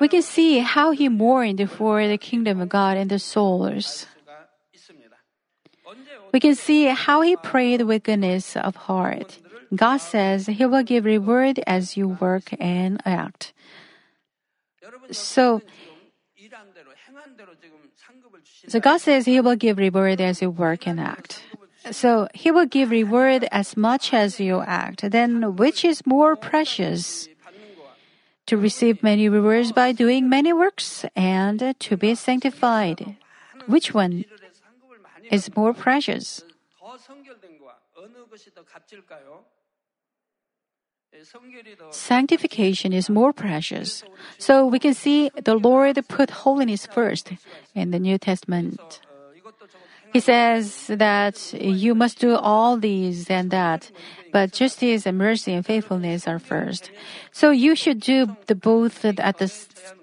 We 0.00 0.08
can 0.08 0.22
see 0.22 0.58
how 0.58 0.90
he 0.90 1.08
mourned 1.08 1.70
for 1.70 2.06
the 2.06 2.18
kingdom 2.18 2.60
of 2.60 2.68
God 2.68 2.96
and 2.96 3.10
the 3.10 3.18
souls. 3.18 4.06
We 6.32 6.40
can 6.40 6.54
see 6.54 6.86
how 6.86 7.20
he 7.20 7.36
prayed 7.36 7.82
with 7.82 8.04
goodness 8.04 8.56
of 8.56 8.88
heart. 8.88 9.38
God 9.74 9.98
says 9.98 10.46
he 10.46 10.66
will 10.66 10.82
give 10.82 11.04
reward 11.04 11.60
as 11.66 11.96
you 11.96 12.08
work 12.08 12.52
and 12.58 13.00
act. 13.04 13.52
So, 15.10 15.60
so 18.68 18.80
God 18.80 18.98
says 18.98 19.26
he 19.26 19.40
will 19.40 19.56
give 19.56 19.78
reward 19.78 20.20
as 20.20 20.42
you 20.42 20.50
work 20.50 20.86
and 20.86 21.00
act. 21.00 21.42
So 21.90 22.28
he 22.32 22.50
will 22.50 22.66
give 22.66 22.90
reward 22.90 23.48
as 23.50 23.76
much 23.76 24.14
as 24.14 24.38
you 24.38 24.60
act. 24.60 25.10
Then 25.10 25.56
which 25.56 25.84
is 25.84 26.06
more 26.06 26.36
precious? 26.36 27.28
To 28.46 28.56
receive 28.56 29.02
many 29.02 29.28
rewards 29.28 29.70
by 29.70 29.92
doing 29.92 30.28
many 30.28 30.52
works 30.52 31.06
and 31.14 31.74
to 31.78 31.96
be 31.96 32.14
sanctified. 32.14 33.16
Which 33.66 33.94
one 33.94 34.24
is 35.30 35.54
more 35.56 35.72
precious. 35.72 36.42
Sanctification 41.90 42.92
is 42.92 43.10
more 43.10 43.32
precious. 43.32 44.02
So 44.38 44.66
we 44.66 44.78
can 44.78 44.94
see 44.94 45.30
the 45.36 45.54
Lord 45.54 46.00
put 46.08 46.30
holiness 46.30 46.86
first 46.86 47.32
in 47.74 47.90
the 47.90 47.98
New 47.98 48.18
Testament. 48.18 49.00
He 50.12 50.20
says 50.20 50.88
that 50.88 51.54
you 51.54 51.94
must 51.94 52.18
do 52.18 52.36
all 52.36 52.76
these 52.76 53.30
and 53.30 53.50
that, 53.50 53.90
but 54.30 54.52
justice 54.52 55.06
and 55.06 55.16
mercy 55.16 55.54
and 55.54 55.64
faithfulness 55.64 56.28
are 56.28 56.38
first. 56.38 56.90
So 57.32 57.50
you 57.50 57.74
should 57.74 58.00
do 58.00 58.36
the 58.46 58.54
both 58.54 59.04
at 59.04 59.38
the 59.38 59.50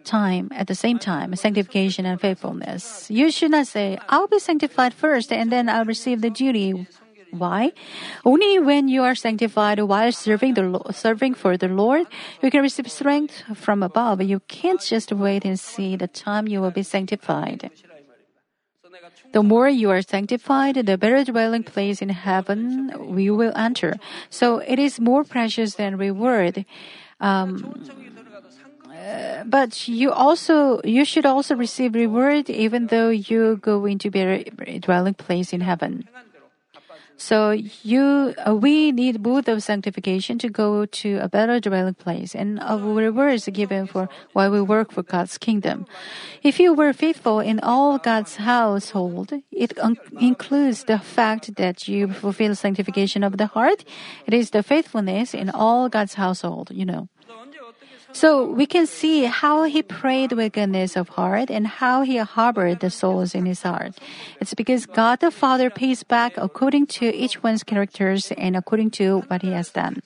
time, 0.04 0.50
at 0.52 0.68
the 0.68 0.74
same 0.74 0.98
time, 0.98 1.36
sanctification 1.36 2.06
and 2.06 2.20
faithfulness. 2.20 3.10
You 3.12 3.30
should 3.30 3.52
not 3.52 3.68
say, 3.68 4.00
I'll 4.10 4.28
be 4.28 4.40
sanctified 4.40 4.96
first 4.96 5.32
and 5.32 5.52
then 5.52 5.70
I'll 5.70 5.86
receive 5.86 6.22
the 6.22 6.32
duty. 6.32 6.88
Why? 7.32 7.74
Only 8.26 8.58
when 8.58 8.88
you 8.88 9.04
are 9.04 9.14
sanctified 9.14 9.80
while 9.82 10.12
serving 10.12 10.56
the 10.56 10.82
serving 10.92 11.36
for 11.36 11.58
the 11.58 11.68
Lord, 11.68 12.08
you 12.42 12.50
can 12.50 12.64
receive 12.64 12.90
strength 12.90 13.44
from 13.54 13.84
above. 13.84 14.24
You 14.24 14.40
can't 14.48 14.82
just 14.82 15.12
wait 15.12 15.46
and 15.46 15.60
see 15.60 15.96
the 15.96 16.08
time 16.08 16.48
you 16.48 16.60
will 16.62 16.72
be 16.72 16.82
sanctified. 16.82 17.70
The 19.32 19.44
more 19.44 19.70
you 19.70 19.90
are 19.92 20.02
sanctified, 20.02 20.76
the 20.76 20.98
better 20.98 21.24
dwelling 21.24 21.64
place 21.64 22.02
in 22.02 22.10
heaven 22.10 22.92
we 23.14 23.30
will 23.30 23.54
enter. 23.56 23.96
So 24.30 24.58
it 24.60 24.80
is 24.80 25.00
more 25.00 25.24
precious 25.24 25.76
than 25.76 25.98
reward. 25.98 26.66
Um, 27.20 27.86
uh, 28.90 29.44
but 29.46 29.88
you 29.88 30.12
also 30.12 30.82
you 30.84 31.06
should 31.06 31.26
also 31.26 31.56
receive 31.56 31.96
reward 31.96 32.50
even 32.50 32.88
though 32.88 33.10
you 33.10 33.58
go 33.58 33.86
into 33.86 34.10
better 34.10 34.44
dwelling 34.80 35.14
place 35.14 35.54
in 35.54 35.62
heaven. 35.62 36.08
So 37.20 37.52
you, 37.52 38.34
uh, 38.48 38.56
we 38.56 38.94
need 38.94 39.22
both 39.22 39.50
of 39.50 39.62
sanctification 39.62 40.40
to 40.40 40.50
go 40.50 40.86
to 40.86 41.20
a 41.22 41.28
better 41.28 41.60
dwelling 41.60 41.96
place 41.96 42.34
and 42.34 42.60
of 42.62 42.80
is 43.30 43.46
given 43.52 43.88
for 43.88 44.08
while 44.32 44.50
we 44.50 44.62
work 44.62 44.92
for 44.92 45.04
God's 45.04 45.38
kingdom. 45.38 45.86
If 46.44 46.60
you 46.60 46.74
were 46.74 46.94
faithful 46.94 47.42
in 47.42 47.60
all 47.60 47.98
God's 47.98 48.38
household, 48.38 49.34
it 49.52 49.78
un- 49.80 49.98
includes 50.20 50.86
the 50.86 50.98
fact 50.98 51.56
that 51.58 51.88
you 51.90 52.08
fulfill 52.08 52.56
sanctification 52.56 53.22
of 53.24 53.38
the 53.38 53.48
heart. 53.48 53.84
It 54.26 54.34
is 54.34 54.52
the 54.52 54.64
faithfulness 54.64 55.34
in 55.34 55.50
all 55.50 55.90
God's 55.90 56.14
household, 56.14 56.72
you 56.72 56.86
know. 56.86 57.10
So 58.12 58.44
we 58.44 58.66
can 58.66 58.88
see 58.88 59.26
how 59.26 59.64
he 59.64 59.84
prayed 59.84 60.34
with 60.34 60.54
goodness 60.54 60.96
of 60.96 61.10
heart 61.10 61.50
and 61.50 61.68
how 61.68 62.02
he 62.02 62.18
harbored 62.18 62.80
the 62.80 62.90
souls 62.90 63.36
in 63.36 63.46
his 63.46 63.62
heart. 63.62 63.98
It's 64.40 64.54
because 64.54 64.86
God 64.86 65.20
the 65.20 65.32
Father 65.32 65.70
pays 65.70 66.04
back 66.04 66.34
according 66.38 66.88
to 67.00 67.14
each 67.14 67.44
one's 67.44 67.64
characters 67.64 68.32
and 68.34 68.56
according 68.56 68.92
to 69.02 69.22
what 69.28 69.42
he 69.42 69.52
has 69.52 69.70
done. 69.70 70.02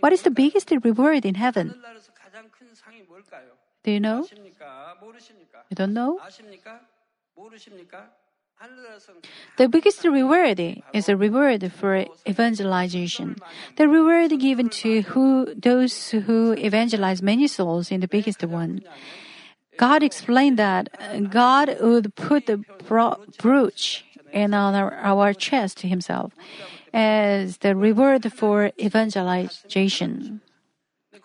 What 0.00 0.12
is 0.12 0.22
the 0.22 0.30
biggest 0.30 0.70
reward 0.70 1.24
in 1.24 1.34
heaven? 1.34 1.74
Do 3.84 3.90
you 3.90 4.00
know? 4.00 4.26
You 5.70 5.76
don't 5.76 5.94
know? 5.94 6.20
The 9.56 9.68
biggest 9.68 10.04
reward 10.04 10.60
is 10.92 11.08
a 11.08 11.16
reward 11.16 11.72
for 11.72 12.04
evangelization. 12.28 13.36
The 13.76 13.88
reward 13.88 14.38
given 14.38 14.68
to 14.84 15.02
who, 15.02 15.54
those 15.54 16.10
who 16.10 16.52
evangelize 16.52 17.22
many 17.22 17.46
souls 17.46 17.90
in 17.90 18.00
the 18.00 18.08
biggest 18.08 18.44
one. 18.44 18.82
God 19.76 20.02
explained 20.02 20.58
that 20.58 20.88
uh, 21.00 21.20
God 21.20 21.76
would 21.80 22.14
put 22.14 22.46
the 22.46 22.58
brooch 23.38 24.04
in 24.32 24.52
our, 24.52 24.92
our 24.94 25.32
chest 25.32 25.80
himself 25.80 26.34
as 26.92 27.58
the 27.58 27.74
reward 27.74 28.30
for 28.32 28.72
evangelization. 28.78 30.42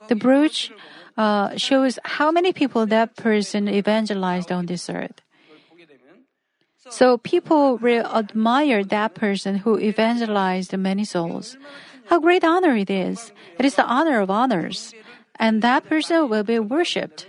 The 0.08 0.16
brooch 0.16 0.72
uh, 1.18 1.58
shows 1.58 2.00
how 2.04 2.32
many 2.32 2.54
people 2.54 2.86
that 2.86 3.16
person 3.16 3.68
evangelized 3.68 4.52
on 4.52 4.68
this 4.68 4.90
earth. 4.90 5.22
So 6.90 7.18
people 7.18 7.78
will 7.78 8.06
admire 8.06 8.84
that 8.84 9.16
person 9.16 9.56
who 9.56 9.80
evangelized 9.80 10.78
many 10.78 11.04
souls. 11.04 11.58
How 12.06 12.20
great 12.20 12.44
honor 12.44 12.76
it 12.76 12.90
is! 12.90 13.32
It 13.58 13.66
is 13.66 13.76
the 13.76 13.86
honor 13.86 14.22
of 14.22 14.30
honors. 14.30 14.94
And 15.38 15.62
that 15.62 15.86
person 15.86 16.30
will 16.30 16.44
be 16.44 16.60
worshipped. 16.60 17.28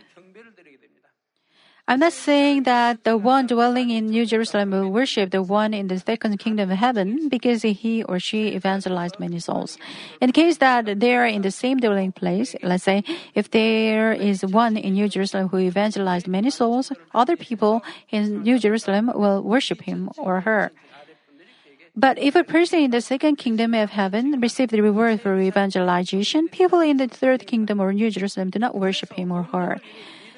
I'm 1.89 2.01
not 2.01 2.15
saying 2.15 2.65
that 2.65 3.05
the 3.05 3.17
one 3.17 3.47
dwelling 3.47 3.91
in 3.91 4.07
New 4.07 4.27
Jerusalem 4.27 4.73
will 4.73 4.91
worship 4.91 5.31
the 5.31 5.41
one 5.41 5.73
in 5.73 5.87
the 5.87 6.01
second 6.01 6.37
kingdom 6.39 6.69
of 6.69 6.77
heaven 6.79 7.29
because 7.29 7.63
he 7.63 8.03
or 8.03 8.19
she 8.19 8.57
evangelized 8.57 9.21
many 9.21 9.39
souls. 9.39 9.79
In 10.21 10.27
the 10.27 10.33
case 10.33 10.57
that 10.57 10.99
they 10.99 11.15
are 11.15 11.27
in 11.27 11.43
the 11.43 11.53
same 11.53 11.79
dwelling 11.79 12.11
place, 12.11 12.57
let's 12.61 12.83
say 12.83 13.05
if 13.37 13.53
there 13.53 14.13
is 14.13 14.45
one 14.45 14.77
in 14.77 14.95
New 14.95 15.09
Jerusalem 15.09 15.47
who 15.47 15.59
evangelized 15.59 16.27
many 16.27 16.51
souls, 16.51 16.91
other 17.15 17.37
people 17.37 17.85
in 18.11 18.43
New 18.43 18.59
Jerusalem 18.59 19.13
will 19.15 19.41
worship 19.43 19.83
him 19.83 20.11
or 20.19 20.41
her. 20.41 20.73
But 21.95 22.19
if 22.19 22.35
a 22.35 22.43
person 22.43 22.81
in 22.81 22.91
the 22.91 23.01
second 23.01 23.37
kingdom 23.37 23.75
of 23.75 23.91
heaven 23.91 24.41
received 24.41 24.73
the 24.73 24.83
reward 24.83 25.21
for 25.21 25.39
evangelization, 25.39 26.49
people 26.49 26.81
in 26.81 26.97
the 26.97 27.07
third 27.07 27.47
kingdom 27.47 27.79
or 27.79 27.93
New 27.93 28.11
Jerusalem 28.11 28.51
do 28.51 28.59
not 28.59 28.75
worship 28.75 29.13
him 29.13 29.31
or 29.31 29.45
her. 29.45 29.81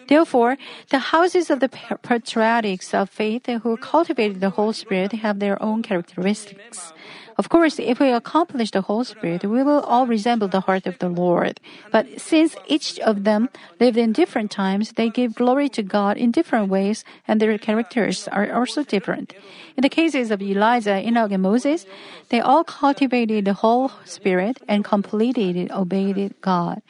Therefore, 0.08 0.56
the 0.88 1.12
houses 1.12 1.50
of 1.50 1.60
the 1.60 1.68
patriarchs 1.68 2.94
of 2.94 3.10
faith 3.10 3.46
who 3.46 3.76
cultivated 3.76 4.40
the 4.40 4.50
whole 4.50 4.72
spirit 4.72 5.12
have 5.12 5.38
their 5.38 5.60
own 5.62 5.82
characteristics. 5.82 6.92
Of 7.36 7.50
course, 7.50 7.78
if 7.78 8.00
we 8.00 8.10
accomplish 8.10 8.72
the 8.72 8.80
whole 8.80 9.04
spirit, 9.04 9.44
we 9.44 9.62
will 9.62 9.80
all 9.80 10.08
resemble 10.08 10.48
the 10.48 10.62
heart 10.66 10.86
of 10.86 10.98
the 10.98 11.08
Lord. 11.08 11.60
But 11.92 12.20
since 12.20 12.56
each 12.66 12.98
of 12.98 13.22
them 13.22 13.48
lived 13.78 13.96
in 13.96 14.12
different 14.12 14.50
times, 14.50 14.92
they 14.92 15.08
give 15.08 15.36
glory 15.36 15.68
to 15.70 15.84
God 15.84 16.16
in 16.16 16.32
different 16.32 16.68
ways, 16.68 17.04
and 17.28 17.38
their 17.38 17.56
characters 17.56 18.26
are 18.28 18.50
also 18.50 18.82
different. 18.82 19.34
In 19.76 19.82
the 19.82 19.88
cases 19.88 20.32
of 20.32 20.42
Elijah, 20.42 20.98
Enoch, 20.98 21.30
and 21.30 21.42
Moses, 21.42 21.86
they 22.30 22.40
all 22.40 22.64
cultivated 22.64 23.44
the 23.44 23.54
whole 23.54 23.92
spirit 24.04 24.58
and 24.66 24.84
completely 24.84 25.70
obeyed 25.70 26.34
God. 26.40 26.82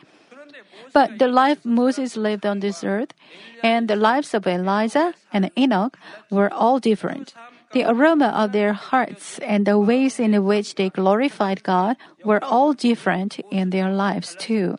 But 0.99 1.21
the 1.21 1.29
life 1.29 1.65
Moses 1.65 2.17
lived 2.17 2.45
on 2.45 2.59
this 2.59 2.83
earth 2.83 3.15
and 3.63 3.87
the 3.87 3.95
lives 3.95 4.35
of 4.35 4.49
Elijah 4.49 5.15
and 5.33 5.49
Enoch 5.57 5.97
were 6.29 6.53
all 6.53 6.81
different. 6.81 7.35
The 7.71 7.85
aroma 7.85 8.35
of 8.35 8.51
their 8.51 8.73
hearts 8.73 9.39
and 9.39 9.65
the 9.65 9.79
ways 9.79 10.19
in 10.19 10.35
which 10.43 10.75
they 10.75 10.91
glorified 10.91 11.63
God 11.63 11.97
were 12.25 12.43
all 12.43 12.73
different 12.73 13.39
in 13.53 13.71
their 13.71 13.93
lives 13.93 14.35
too. 14.41 14.77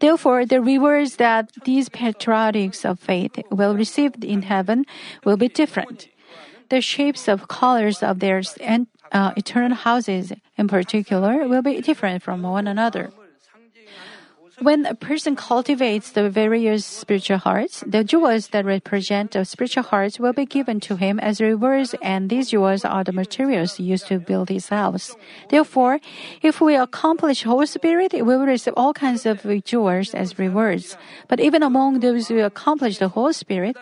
Therefore, 0.00 0.46
the 0.46 0.62
rewards 0.62 1.16
that 1.16 1.52
these 1.66 1.90
patriarchs 1.90 2.86
of 2.86 2.98
faith 2.98 3.36
will 3.50 3.76
receive 3.76 4.12
in 4.24 4.48
heaven 4.48 4.86
will 5.26 5.36
be 5.36 5.48
different. 5.48 6.08
The 6.70 6.80
shapes 6.80 7.28
of 7.28 7.48
colors 7.48 8.02
of 8.02 8.20
their 8.20 8.40
uh, 9.12 9.32
eternal 9.36 9.76
houses, 9.76 10.32
in 10.56 10.68
particular, 10.68 11.46
will 11.46 11.60
be 11.60 11.82
different 11.82 12.22
from 12.22 12.40
one 12.40 12.66
another. 12.66 13.12
When 14.60 14.86
a 14.86 14.94
person 14.94 15.34
cultivates 15.34 16.12
the 16.12 16.30
various 16.30 16.86
spiritual 16.86 17.38
hearts, 17.38 17.82
the 17.86 18.04
jewels 18.04 18.48
that 18.48 18.64
represent 18.64 19.32
the 19.32 19.44
spiritual 19.44 19.82
hearts 19.82 20.20
will 20.20 20.32
be 20.32 20.46
given 20.46 20.78
to 20.80 20.94
him 20.96 21.18
as 21.18 21.40
rewards, 21.40 21.94
and 22.00 22.30
these 22.30 22.50
jewels 22.50 22.84
are 22.84 23.02
the 23.02 23.12
materials 23.12 23.80
used 23.80 24.06
to 24.08 24.20
build 24.20 24.48
his 24.48 24.68
house. 24.68 25.16
Therefore, 25.48 25.98
if 26.40 26.60
we 26.60 26.76
accomplish 26.76 27.42
whole 27.42 27.66
spirit, 27.66 28.12
we 28.12 28.22
will 28.22 28.46
receive 28.46 28.74
all 28.76 28.92
kinds 28.92 29.26
of 29.26 29.42
jewels 29.64 30.14
as 30.14 30.38
rewards. 30.38 30.96
But 31.26 31.40
even 31.40 31.62
among 31.62 31.98
those 32.00 32.28
who 32.28 32.38
accomplish 32.38 32.98
the 32.98 33.08
whole 33.08 33.32
spirit, 33.32 33.76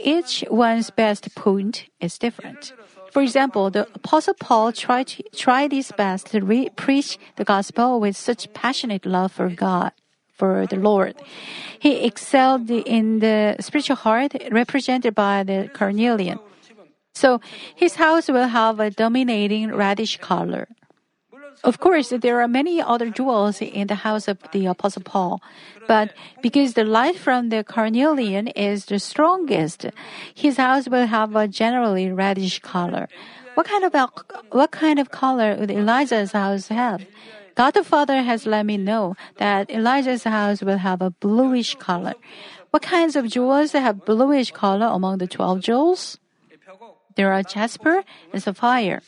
each 0.00 0.44
one's 0.50 0.90
best 0.90 1.32
point 1.36 1.86
is 2.00 2.18
different. 2.18 2.72
For 3.12 3.20
example, 3.20 3.68
the 3.68 3.86
Apostle 3.94 4.32
Paul 4.32 4.72
tried, 4.72 5.12
tried 5.36 5.70
his 5.70 5.92
best 5.92 6.28
to 6.28 6.40
re- 6.40 6.70
preach 6.76 7.18
the 7.36 7.44
gospel 7.44 8.00
with 8.00 8.16
such 8.16 8.50
passionate 8.54 9.04
love 9.04 9.32
for 9.32 9.50
God, 9.50 9.92
for 10.32 10.66
the 10.66 10.76
Lord. 10.76 11.14
He 11.78 12.04
excelled 12.06 12.70
in 12.70 13.18
the 13.18 13.56
spiritual 13.60 13.96
heart 13.96 14.32
represented 14.50 15.14
by 15.14 15.42
the 15.42 15.68
carnelian. 15.74 16.38
So 17.14 17.42
his 17.76 17.96
house 17.96 18.28
will 18.28 18.48
have 18.48 18.80
a 18.80 18.90
dominating 18.90 19.74
reddish 19.74 20.16
color. 20.16 20.68
Of 21.64 21.78
course, 21.78 22.10
there 22.10 22.40
are 22.40 22.48
many 22.48 22.82
other 22.82 23.08
jewels 23.10 23.60
in 23.60 23.86
the 23.86 23.94
house 23.94 24.26
of 24.26 24.38
the 24.52 24.66
Apostle 24.66 25.02
Paul, 25.02 25.40
but 25.86 26.12
because 26.42 26.74
the 26.74 26.84
light 26.84 27.16
from 27.16 27.50
the 27.50 27.62
carnelian 27.62 28.48
is 28.48 28.86
the 28.86 28.98
strongest, 28.98 29.86
his 30.34 30.56
house 30.56 30.88
will 30.88 31.06
have 31.06 31.36
a 31.36 31.46
generally 31.46 32.10
reddish 32.10 32.58
color. 32.60 33.08
What 33.54 33.66
kind 33.66 33.84
of 33.84 33.94
what 34.50 34.70
kind 34.70 34.98
of 34.98 35.10
color 35.10 35.56
would 35.58 35.70
Elijah's 35.70 36.32
house 36.32 36.68
have? 36.68 37.06
God 37.54 37.74
the 37.74 37.84
Father 37.84 38.22
has 38.22 38.46
let 38.46 38.64
me 38.64 38.78
know 38.78 39.14
that 39.36 39.70
Elijah's 39.70 40.24
house 40.24 40.62
will 40.62 40.78
have 40.78 41.02
a 41.02 41.10
bluish 41.10 41.74
color. 41.76 42.14
What 42.70 42.82
kinds 42.82 43.14
of 43.14 43.28
jewels 43.28 43.72
have 43.72 44.06
bluish 44.06 44.50
color 44.50 44.86
among 44.86 45.18
the 45.18 45.26
twelve 45.28 45.60
jewels? 45.60 46.18
There 47.14 47.30
are 47.30 47.42
jasper 47.42 48.02
and 48.32 48.42
sapphire. 48.42 49.02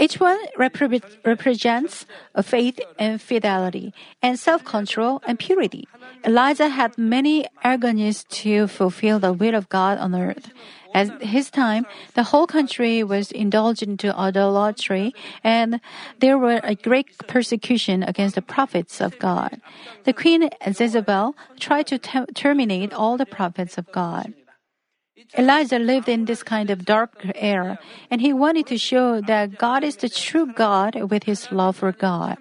Each 0.00 0.18
one 0.18 0.40
repre- 0.58 1.04
represents 1.26 2.06
faith 2.42 2.80
and 2.98 3.20
fidelity, 3.20 3.92
and 4.22 4.40
self-control 4.40 5.20
and 5.26 5.38
purity. 5.38 5.86
Elijah 6.24 6.70
had 6.70 6.96
many 6.96 7.46
agonies 7.62 8.24
to 8.40 8.66
fulfill 8.66 9.18
the 9.20 9.34
will 9.34 9.54
of 9.54 9.68
God 9.68 9.98
on 9.98 10.14
earth. 10.14 10.50
At 10.94 11.22
his 11.22 11.50
time, 11.50 11.86
the 12.14 12.24
whole 12.32 12.48
country 12.48 13.04
was 13.04 13.30
indulged 13.30 13.82
into 13.82 14.16
idolatry, 14.16 15.14
and 15.44 15.80
there 16.18 16.38
were 16.38 16.60
a 16.64 16.74
great 16.74 17.06
persecution 17.28 18.02
against 18.02 18.34
the 18.34 18.42
prophets 18.42 19.00
of 19.00 19.18
God. 19.20 19.60
The 20.04 20.12
queen 20.12 20.48
Jezebel 20.66 21.36
tried 21.60 21.86
to 21.88 21.98
te- 21.98 22.32
terminate 22.34 22.92
all 22.92 23.16
the 23.16 23.26
prophets 23.26 23.78
of 23.78 23.86
God. 23.92 24.32
Elijah 25.36 25.78
lived 25.78 26.08
in 26.08 26.24
this 26.24 26.42
kind 26.42 26.70
of 26.70 26.84
dark 26.84 27.26
era, 27.34 27.78
and 28.10 28.20
he 28.20 28.32
wanted 28.32 28.66
to 28.68 28.78
show 28.78 29.20
that 29.20 29.58
God 29.58 29.84
is 29.84 29.96
the 29.96 30.08
true 30.08 30.46
God 30.46 31.10
with 31.10 31.24
his 31.24 31.50
love 31.52 31.76
for 31.76 31.92
God. 31.92 32.38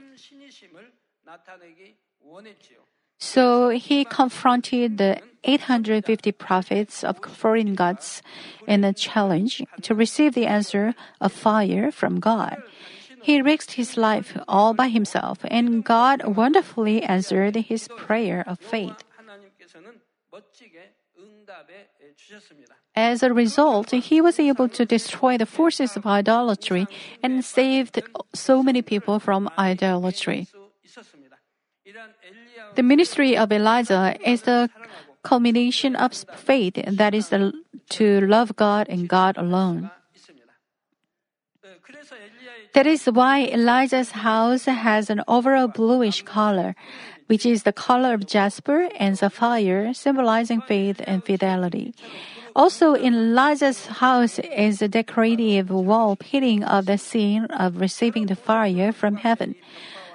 So 3.19 3.69
he 3.69 4.05
confronted 4.05 4.97
the 4.97 5.21
850 5.43 6.31
prophets 6.33 7.03
of 7.03 7.19
foreign 7.23 7.75
gods 7.75 8.21
in 8.67 8.83
a 8.83 8.93
challenge 8.93 9.63
to 9.81 9.95
receive 9.95 10.33
the 10.33 10.45
answer 10.45 10.95
of 11.21 11.31
fire 11.31 11.91
from 11.91 12.19
God. 12.19 12.61
He 13.21 13.41
risked 13.41 13.73
his 13.73 13.97
life 13.97 14.37
all 14.47 14.73
by 14.73 14.87
himself, 14.87 15.39
and 15.43 15.83
God 15.83 16.25
wonderfully 16.25 17.03
answered 17.03 17.55
his 17.55 17.87
prayer 17.97 18.43
of 18.47 18.59
faith. 18.59 19.03
As 22.95 23.23
a 23.23 23.33
result, 23.33 23.91
he 23.91 24.21
was 24.21 24.39
able 24.39 24.69
to 24.69 24.85
destroy 24.85 25.37
the 25.37 25.45
forces 25.45 25.95
of 25.95 26.05
idolatry 26.05 26.87
and 27.23 27.43
saved 27.43 28.01
so 28.33 28.61
many 28.61 28.81
people 28.81 29.19
from 29.19 29.49
idolatry. 29.57 30.47
The 32.75 32.83
ministry 32.83 33.37
of 33.37 33.51
Elijah 33.51 34.15
is 34.25 34.43
the 34.43 34.69
culmination 35.23 35.95
of 35.95 36.13
faith, 36.13 36.75
that 36.85 37.13
is, 37.13 37.29
the, 37.29 37.53
to 37.89 38.21
love 38.21 38.55
God 38.55 38.87
and 38.89 39.07
God 39.07 39.37
alone. 39.37 39.89
That 42.73 42.85
is 42.85 43.05
why 43.05 43.45
Elijah's 43.45 44.11
house 44.11 44.65
has 44.65 45.09
an 45.09 45.23
overall 45.27 45.67
bluish 45.67 46.21
color 46.21 46.75
which 47.29 47.45
is 47.45 47.61
the 47.61 47.71
color 47.71 48.15
of 48.15 48.25
jasper 48.25 48.89
and 48.97 49.15
sapphire, 49.15 49.93
symbolizing 49.93 50.61
faith 50.61 50.99
and 51.05 51.23
fidelity. 51.23 51.93
Also, 52.55 52.95
in 52.95 53.13
Elijah's 53.13 53.85
house 54.01 54.39
is 54.39 54.81
a 54.81 54.87
decorative 54.87 55.69
wall 55.69 56.15
painting 56.15 56.63
of 56.63 56.87
the 56.87 56.97
scene 56.97 57.45
of 57.45 57.79
receiving 57.79 58.25
the 58.25 58.35
fire 58.35 58.91
from 58.91 59.15
heaven. 59.15 59.53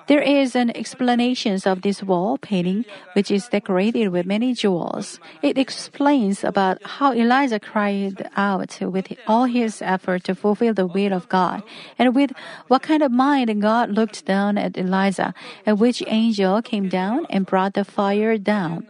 There 0.06 0.20
is 0.20 0.54
an 0.54 0.76
explanation 0.76 1.58
of 1.64 1.80
this 1.80 2.02
wall 2.02 2.36
painting, 2.36 2.84
which 3.14 3.30
is 3.30 3.48
decorated 3.48 4.08
with 4.08 4.26
many 4.26 4.52
jewels. 4.52 5.18
It 5.40 5.56
explains 5.56 6.44
about 6.44 6.82
how 6.84 7.14
Elijah 7.14 7.58
cried 7.58 8.28
out 8.36 8.78
with 8.80 9.12
all 9.26 9.44
his 9.46 9.80
effort 9.80 10.24
to 10.24 10.34
fulfill 10.34 10.74
the 10.74 10.86
will 10.86 11.14
of 11.14 11.28
God, 11.30 11.62
and 11.98 12.14
with 12.14 12.32
what 12.68 12.82
kind 12.82 13.02
of 13.02 13.12
mind 13.12 13.62
God 13.62 13.90
looked 13.90 14.26
down 14.26 14.58
at 14.58 14.76
Elijah, 14.76 15.32
and 15.64 15.80
which 15.80 16.02
angel 16.06 16.60
came 16.60 16.88
down 16.90 17.26
and 17.30 17.46
brought 17.46 17.72
the 17.72 17.84
fire 17.84 18.36
down. 18.36 18.86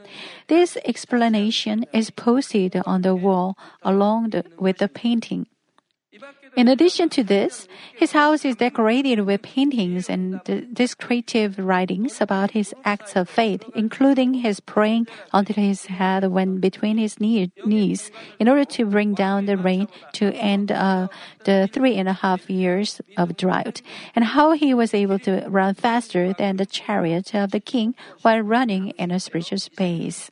This 0.48 0.76
explanation 0.84 1.86
is 1.92 2.10
posted 2.10 2.74
on 2.84 3.02
the 3.02 3.14
wall 3.14 3.56
along 3.82 4.30
the, 4.30 4.44
with 4.58 4.78
the 4.78 4.88
painting. 4.88 5.46
In 6.56 6.68
addition 6.68 7.08
to 7.10 7.24
this, 7.24 7.66
his 7.92 8.12
house 8.12 8.44
is 8.44 8.54
decorated 8.54 9.20
with 9.20 9.42
paintings 9.42 10.08
and 10.08 10.40
descriptive 10.72 11.58
writings 11.58 12.20
about 12.20 12.52
his 12.52 12.72
acts 12.84 13.16
of 13.16 13.28
faith, 13.28 13.64
including 13.74 14.34
his 14.34 14.60
praying 14.60 15.08
until 15.32 15.56
his 15.56 15.86
head 15.86 16.30
went 16.30 16.60
between 16.60 16.96
his 16.96 17.18
knee- 17.18 17.50
knees 17.64 18.12
in 18.38 18.48
order 18.48 18.64
to 18.64 18.86
bring 18.86 19.14
down 19.14 19.46
the 19.46 19.56
rain 19.56 19.88
to 20.12 20.32
end 20.34 20.70
uh, 20.70 21.08
the 21.44 21.68
three 21.72 21.96
and 21.96 22.08
a 22.08 22.12
half 22.12 22.48
years 22.48 23.00
of 23.16 23.36
drought, 23.36 23.82
and 24.14 24.24
how 24.24 24.52
he 24.52 24.72
was 24.74 24.94
able 24.94 25.18
to 25.18 25.44
run 25.48 25.74
faster 25.74 26.32
than 26.34 26.56
the 26.56 26.66
chariot 26.66 27.34
of 27.34 27.50
the 27.50 27.60
king 27.60 27.96
while 28.22 28.40
running 28.40 28.90
in 28.90 29.10
a 29.10 29.18
spiritual 29.18 29.58
space. 29.58 30.30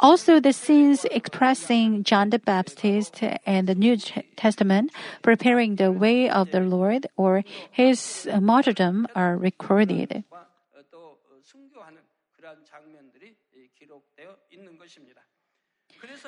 Also, 0.00 0.40
the 0.40 0.52
scenes 0.52 1.04
expressing 1.10 2.02
John 2.04 2.30
the 2.30 2.38
Baptist 2.38 3.22
and 3.46 3.68
the 3.68 3.74
New 3.74 3.96
Testament 4.36 4.92
preparing 5.22 5.76
the 5.76 5.92
way 5.92 6.28
of 6.28 6.50
the 6.50 6.60
Lord 6.60 7.06
or 7.16 7.44
his 7.70 8.28
martyrdom 8.40 9.06
are 9.14 9.36
recorded. 9.36 10.24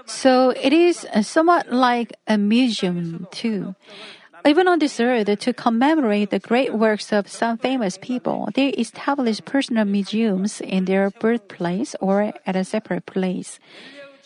So 0.06 0.50
it 0.50 0.72
is 0.72 1.06
somewhat 1.22 1.72
like 1.72 2.14
a 2.26 2.38
museum 2.38 3.26
too. 3.30 3.74
Even 4.46 4.68
on 4.68 4.78
this 4.78 5.00
earth, 5.00 5.38
to 5.38 5.52
commemorate 5.54 6.28
the 6.28 6.38
great 6.38 6.74
works 6.74 7.12
of 7.12 7.28
some 7.28 7.56
famous 7.56 7.96
people, 7.96 8.50
they 8.54 8.68
establish 8.76 9.40
personal 9.46 9.86
museums 9.86 10.60
in 10.60 10.84
their 10.84 11.08
birthplace 11.08 11.96
or 11.98 12.34
at 12.46 12.54
a 12.54 12.62
separate 12.62 13.06
place. 13.06 13.58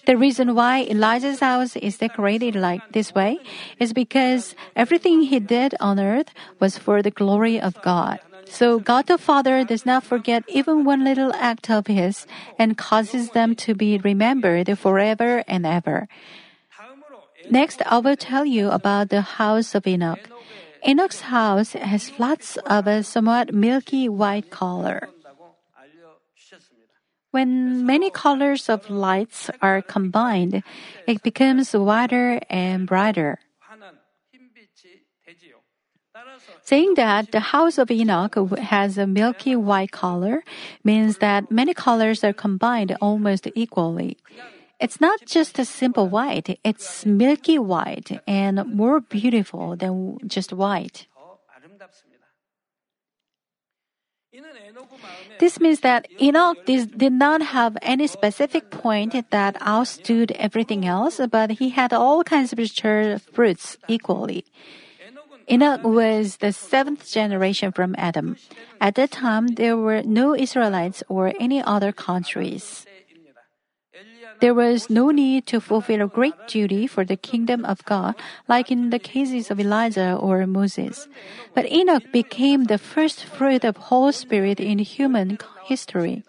The 0.07 0.17
reason 0.17 0.57
why 0.57 0.83
Elijah's 0.91 1.39
house 1.39 1.77
is 1.77 1.99
decorated 1.99 2.57
like 2.57 2.81
this 2.91 3.15
way 3.15 3.39
is 3.79 3.93
because 3.93 4.57
everything 4.75 5.23
he 5.23 5.39
did 5.39 5.77
on 5.79 6.01
earth 6.01 6.35
was 6.59 6.77
for 6.77 7.01
the 7.01 7.13
glory 7.13 7.61
of 7.61 7.81
God. 7.83 8.19
So 8.47 8.81
God 8.81 9.07
the 9.07 9.19
Father 9.19 9.63
does 9.63 9.87
not 9.87 10.03
forget 10.03 10.43
even 10.49 10.85
one 10.85 11.05
little 11.05 11.33
act 11.35 11.71
of 11.71 11.87
his 11.87 12.27
and 12.59 12.77
causes 12.77 13.31
them 13.31 13.55
to 13.57 13.75
be 13.75 13.99
remembered 13.99 14.67
forever 14.79 15.45
and 15.47 15.65
ever. 15.65 16.09
Next, 17.51 17.83
I 17.87 17.99
will 17.99 18.17
tell 18.17 18.45
you 18.45 18.71
about 18.71 19.09
the 19.09 19.23
house 19.23 19.75
of 19.75 19.87
Enoch. 19.87 20.29
Enoch's 20.87 21.23
house 21.23 21.73
has 21.73 22.13
lots 22.19 22.57
of 22.67 22.87
a 22.87 23.03
somewhat 23.03 23.53
milky 23.55 24.09
white 24.09 24.51
color. 24.51 25.09
When 27.31 27.85
many 27.85 28.11
colors 28.11 28.69
of 28.69 28.89
lights 28.89 29.51
are 29.61 29.83
combined, 29.83 30.63
it 31.07 31.23
becomes 31.23 31.73
whiter 31.73 32.41
and 32.49 32.87
brighter. 32.87 33.39
Saying 36.65 36.95
that 36.95 37.33
the 37.33 37.41
house 37.41 37.79
of 37.79 37.91
Enoch 37.91 38.35
has 38.59 38.99
a 38.99 39.07
milky 39.07 39.57
white 39.57 39.93
color 39.93 40.43
means 40.85 41.19
that 41.19 41.51
many 41.51 41.75
colors 41.75 42.25
are 42.25 42.33
combined 42.33 42.97
almost 43.01 43.49
equally. 43.55 44.17
It's 44.81 45.01
not 45.01 45.27
just 45.27 45.59
a 45.59 45.65
simple 45.65 46.09
white, 46.09 46.59
it's 46.63 47.05
milky 47.05 47.59
white 47.59 48.23
and 48.27 48.65
more 48.73 49.01
beautiful 49.01 49.75
than 49.75 50.19
just 50.27 50.53
white. 50.53 51.07
This 55.41 55.59
means 55.59 55.81
that 55.81 56.07
Enoch 56.21 56.65
did 56.65 57.13
not 57.13 57.43
have 57.43 57.77
any 57.83 58.07
specific 58.07 58.71
point 58.71 59.31
that 59.31 59.57
outstood 59.63 60.33
everything 60.33 60.87
else, 60.87 61.21
but 61.31 61.59
he 61.59 61.71
had 61.71 61.93
all 61.93 62.23
kinds 62.23 62.53
of 62.53 62.59
mature 62.59 63.19
fruits 63.19 63.79
equally. 63.89 64.45
Enoch 65.51 65.83
was 65.83 66.37
the 66.37 66.53
seventh 66.53 67.11
generation 67.11 67.73
from 67.73 67.95
Adam. 67.97 68.37
At 68.81 68.97
that 68.97 69.11
time, 69.11 69.49
there 69.49 69.77
were 69.77 70.03
no 70.03 70.35
Israelites 70.37 71.03
or 71.09 71.33
any 71.41 71.63
other 71.63 71.91
countries. 71.91 72.85
There 74.41 74.55
was 74.55 74.89
no 74.89 75.11
need 75.11 75.47
to 75.47 75.61
fulfill 75.61 76.03
a 76.03 76.07
great 76.07 76.35
duty 76.47 76.87
for 76.87 77.05
the 77.05 77.17
kingdom 77.17 77.65
of 77.65 77.85
God, 77.85 78.15
like 78.47 78.71
in 78.71 78.91
the 78.91 78.99
cases 78.99 79.51
of 79.51 79.59
Elijah 79.59 80.15
or 80.15 80.47
Moses. 80.47 81.09
But 81.55 81.71
Enoch 81.71 82.05
became 82.13 82.65
the 82.65 82.79
first 82.79 83.25
fruit 83.25 83.65
of 83.65 83.91
Holy 83.91 84.13
Spirit 84.13 84.61
in 84.61 84.79
human 84.79 85.39
history. 85.65 86.23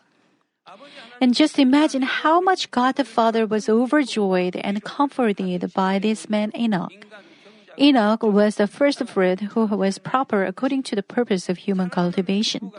And 1.21 1.35
just 1.35 1.59
imagine 1.59 2.03
how 2.03 2.39
much 2.39 2.71
God 2.71 2.95
the 2.95 3.03
Father 3.03 3.45
was 3.45 3.67
overjoyed 3.69 4.55
and 4.55 4.83
comforted 4.83 5.73
by 5.73 5.99
this 5.99 6.29
man 6.29 6.51
Enoch. 6.55 7.05
Enoch 7.79 8.23
was 8.23 8.55
the 8.55 8.67
first 8.67 9.03
fruit 9.07 9.39
who 9.53 9.65
was 9.65 9.97
proper 9.97 10.43
according 10.43 10.83
to 10.83 10.95
the 10.95 11.03
purpose 11.03 11.47
of 11.49 11.59
human 11.59 11.89
cultivation. 11.89 12.71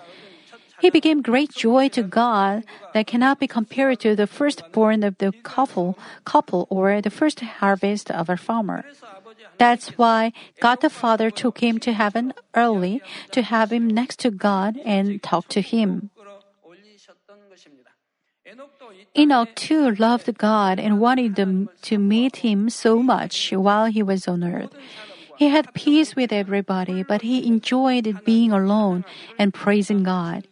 He 0.80 0.90
became 0.90 1.22
great 1.22 1.50
joy 1.50 1.88
to 1.90 2.02
God 2.02 2.64
that 2.94 3.06
cannot 3.06 3.38
be 3.38 3.46
compared 3.46 4.00
to 4.00 4.16
the 4.16 4.26
firstborn 4.26 5.02
of 5.02 5.18
the 5.18 5.32
couple, 5.42 5.98
couple 6.24 6.66
or 6.70 7.00
the 7.00 7.10
first 7.10 7.40
harvest 7.40 8.10
of 8.10 8.28
a 8.28 8.36
farmer. 8.36 8.84
That's 9.58 9.98
why 9.98 10.32
God 10.60 10.80
the 10.80 10.90
Father 10.90 11.30
took 11.30 11.60
him 11.60 11.78
to 11.80 11.92
heaven 11.92 12.32
early 12.54 13.02
to 13.32 13.42
have 13.42 13.72
him 13.72 13.88
next 13.88 14.18
to 14.20 14.30
God 14.30 14.78
and 14.84 15.22
talk 15.22 15.48
to 15.48 15.60
him. 15.60 16.10
Enoch 19.16 19.54
too 19.54 19.90
loved 19.96 20.38
God 20.38 20.80
and 20.80 21.00
wanted 21.00 21.36
to 21.36 21.98
meet 21.98 22.36
him 22.36 22.70
so 22.70 23.02
much 23.02 23.52
while 23.52 23.86
he 23.86 24.02
was 24.02 24.26
on 24.26 24.42
earth. 24.42 24.74
He 25.36 25.48
had 25.48 25.72
peace 25.74 26.16
with 26.16 26.32
everybody, 26.32 27.02
but 27.02 27.22
he 27.22 27.46
enjoyed 27.46 28.24
being 28.24 28.52
alone 28.52 29.04
and 29.38 29.54
praising 29.54 30.02
God. 30.02 30.46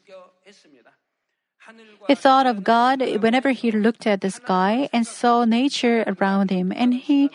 He 2.09 2.15
thought 2.15 2.47
of 2.47 2.65
God 2.65 3.05
whenever 3.21 3.53
he 3.53 3.71
looked 3.71 4.07
at 4.07 4.23
the 4.23 4.31
sky 4.31 4.89
and 4.95 5.07
saw 5.07 5.45
nature 5.45 6.09
around 6.09 6.49
him, 6.49 6.73
and 6.73 6.95
he 6.95 7.29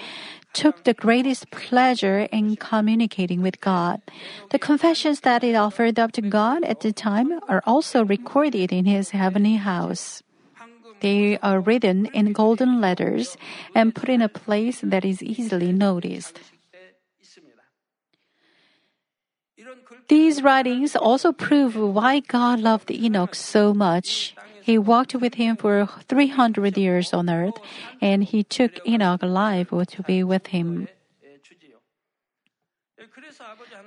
took 0.51 0.83
the 0.83 0.93
greatest 0.93 1.51
pleasure 1.51 2.25
in 2.33 2.55
communicating 2.57 3.41
with 3.41 3.61
God. 3.61 4.01
The 4.49 4.57
confessions 4.57 5.21
that 5.21 5.43
he 5.43 5.53
offered 5.53 5.99
up 5.99 6.11
to 6.13 6.21
God 6.21 6.63
at 6.63 6.81
the 6.81 6.91
time 6.91 7.37
are 7.47 7.61
also 7.65 8.03
recorded 8.03 8.73
in 8.73 8.85
his 8.85 9.11
heavenly 9.11 9.61
house. 9.61 10.23
They 11.01 11.37
are 11.39 11.59
written 11.59 12.07
in 12.07 12.33
golden 12.33 12.81
letters 12.81 13.37
and 13.75 13.93
put 13.93 14.09
in 14.09 14.21
a 14.21 14.29
place 14.29 14.81
that 14.81 15.05
is 15.05 15.21
easily 15.21 15.71
noticed. 15.71 16.39
These 20.09 20.41
writings 20.41 20.95
also 20.95 21.31
prove 21.31 21.75
why 21.75 22.21
God 22.21 22.59
loved 22.59 22.89
Enoch 22.89 23.35
so 23.35 23.73
much. 23.73 24.33
He 24.63 24.77
walked 24.77 25.13
with 25.13 25.35
him 25.35 25.57
for 25.57 25.89
300 26.07 26.77
years 26.77 27.11
on 27.11 27.29
earth, 27.29 27.59
and 27.99 28.23
he 28.23 28.47
took 28.47 28.79
Enoch 28.87 29.21
alive 29.21 29.67
to 29.67 30.03
be 30.03 30.23
with 30.23 30.55
him. 30.55 30.87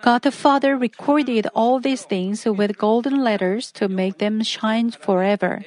God 0.02 0.20
the 0.20 0.30
Father 0.30 0.76
recorded 0.76 1.48
all 1.54 1.80
these 1.80 2.04
things 2.04 2.44
with 2.44 2.76
golden 2.76 3.24
letters 3.24 3.72
to 3.72 3.88
make 3.88 4.18
them 4.18 4.42
shine 4.42 4.90
forever. 4.90 5.64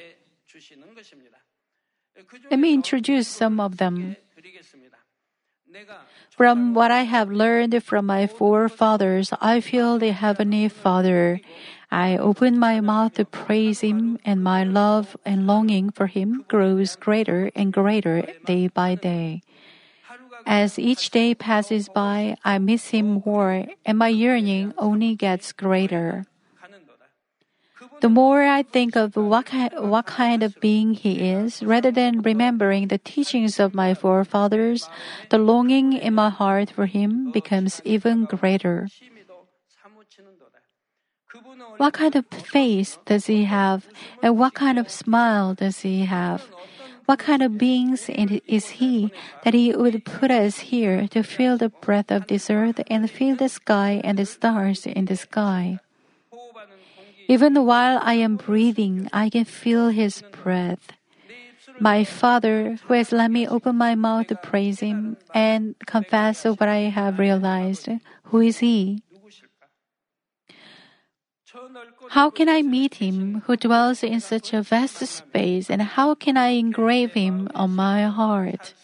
Let 2.48 2.60
me 2.60 2.72
introduce 2.72 3.26
some 3.26 3.58
of 3.58 3.78
them. 3.78 4.14
From 6.30 6.72
what 6.72 6.90
I 6.90 7.02
have 7.02 7.30
learned 7.30 7.82
from 7.82 8.06
my 8.06 8.28
forefathers, 8.28 9.32
I 9.40 9.60
feel 9.60 9.98
the 9.98 10.12
Heavenly 10.12 10.68
Father. 10.68 11.40
I 11.90 12.16
open 12.16 12.58
my 12.58 12.80
mouth 12.80 13.14
to 13.14 13.24
praise 13.24 13.80
Him, 13.80 14.18
and 14.24 14.44
my 14.44 14.62
love 14.62 15.16
and 15.26 15.46
longing 15.46 15.90
for 15.90 16.06
Him 16.06 16.44
grows 16.46 16.94
greater 16.94 17.50
and 17.56 17.72
greater 17.72 18.22
day 18.46 18.68
by 18.68 18.94
day. 18.94 19.42
As 20.46 20.78
each 20.78 21.10
day 21.10 21.34
passes 21.34 21.88
by, 21.88 22.36
I 22.44 22.58
miss 22.58 22.88
Him 22.90 23.22
more, 23.26 23.66
and 23.84 23.98
my 23.98 24.08
yearning 24.08 24.72
only 24.78 25.16
gets 25.16 25.52
greater. 25.52 26.26
The 28.00 28.08
more 28.08 28.44
I 28.44 28.62
think 28.62 28.96
of 28.96 29.16
what, 29.16 29.52
what 29.76 30.06
kind 30.06 30.42
of 30.42 30.58
being 30.60 30.94
he 30.94 31.28
is, 31.28 31.62
rather 31.62 31.90
than 31.90 32.22
remembering 32.22 32.88
the 32.88 32.96
teachings 32.96 33.60
of 33.60 33.74
my 33.74 33.92
forefathers, 33.92 34.88
the 35.28 35.36
longing 35.36 35.92
in 35.92 36.14
my 36.14 36.30
heart 36.30 36.70
for 36.70 36.86
him 36.86 37.30
becomes 37.30 37.82
even 37.84 38.24
greater. 38.24 38.88
What 41.76 41.94
kind 41.94 42.14
of 42.16 42.26
face 42.26 42.98
does 43.06 43.26
he 43.26 43.44
have? 43.44 43.86
And 44.22 44.38
what 44.38 44.54
kind 44.54 44.78
of 44.78 44.90
smile 44.90 45.54
does 45.54 45.80
he 45.80 46.04
have? 46.04 46.44
What 47.06 47.18
kind 47.18 47.42
of 47.42 47.58
beings 47.58 48.08
is 48.08 48.78
he 48.78 49.12
that 49.44 49.54
he 49.54 49.74
would 49.74 50.04
put 50.04 50.30
us 50.30 50.70
here 50.70 51.08
to 51.08 51.22
feel 51.22 51.58
the 51.58 51.70
breath 51.70 52.10
of 52.10 52.28
this 52.28 52.50
earth 52.50 52.80
and 52.88 53.10
feel 53.10 53.34
the 53.34 53.48
sky 53.48 54.00
and 54.04 54.18
the 54.18 54.26
stars 54.26 54.86
in 54.86 55.06
the 55.06 55.16
sky? 55.16 55.80
Even 57.26 57.66
while 57.66 57.98
I 58.02 58.14
am 58.14 58.36
breathing, 58.36 59.08
I 59.12 59.30
can 59.30 59.44
feel 59.44 59.88
his 59.88 60.22
breath. 60.30 60.92
My 61.80 62.04
Father, 62.04 62.78
who 62.86 62.94
has 62.94 63.10
let 63.10 63.30
me 63.30 63.48
open 63.48 63.76
my 63.76 63.94
mouth 63.94 64.26
to 64.28 64.36
praise 64.36 64.80
him 64.80 65.16
and 65.32 65.74
confess 65.86 66.44
what 66.44 66.68
I 66.68 66.92
have 66.92 67.18
realized, 67.18 67.88
who 68.24 68.40
is 68.40 68.58
he? 68.58 69.02
How 72.10 72.28
can 72.28 72.48
I 72.48 72.62
meet 72.62 72.96
him 72.96 73.42
who 73.46 73.56
dwells 73.56 74.02
in 74.02 74.18
such 74.18 74.52
a 74.52 74.62
vast 74.62 74.98
space, 75.06 75.70
and 75.70 75.80
how 75.82 76.14
can 76.14 76.36
I 76.36 76.58
engrave 76.58 77.14
him 77.14 77.48
on 77.54 77.70
my 77.70 78.04
heart? 78.10 78.74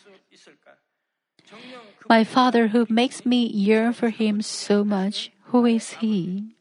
My 2.08 2.22
Father 2.22 2.68
who 2.68 2.86
makes 2.88 3.26
me 3.26 3.46
yearn 3.46 3.92
for 3.94 4.10
him 4.10 4.42
so 4.42 4.84
much, 4.84 5.32
who 5.50 5.66
is 5.66 5.98
he? 5.98 6.54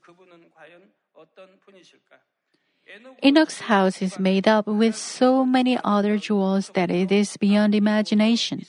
Enoch's 3.23 3.69
house 3.69 4.01
is 4.01 4.17
made 4.17 4.47
up 4.47 4.65
with 4.65 4.95
so 4.95 5.45
many 5.45 5.77
other 5.83 6.17
jewels 6.17 6.71
that 6.73 6.89
it 6.89 7.11
is 7.11 7.37
beyond 7.37 7.75
imagination. 7.75 8.65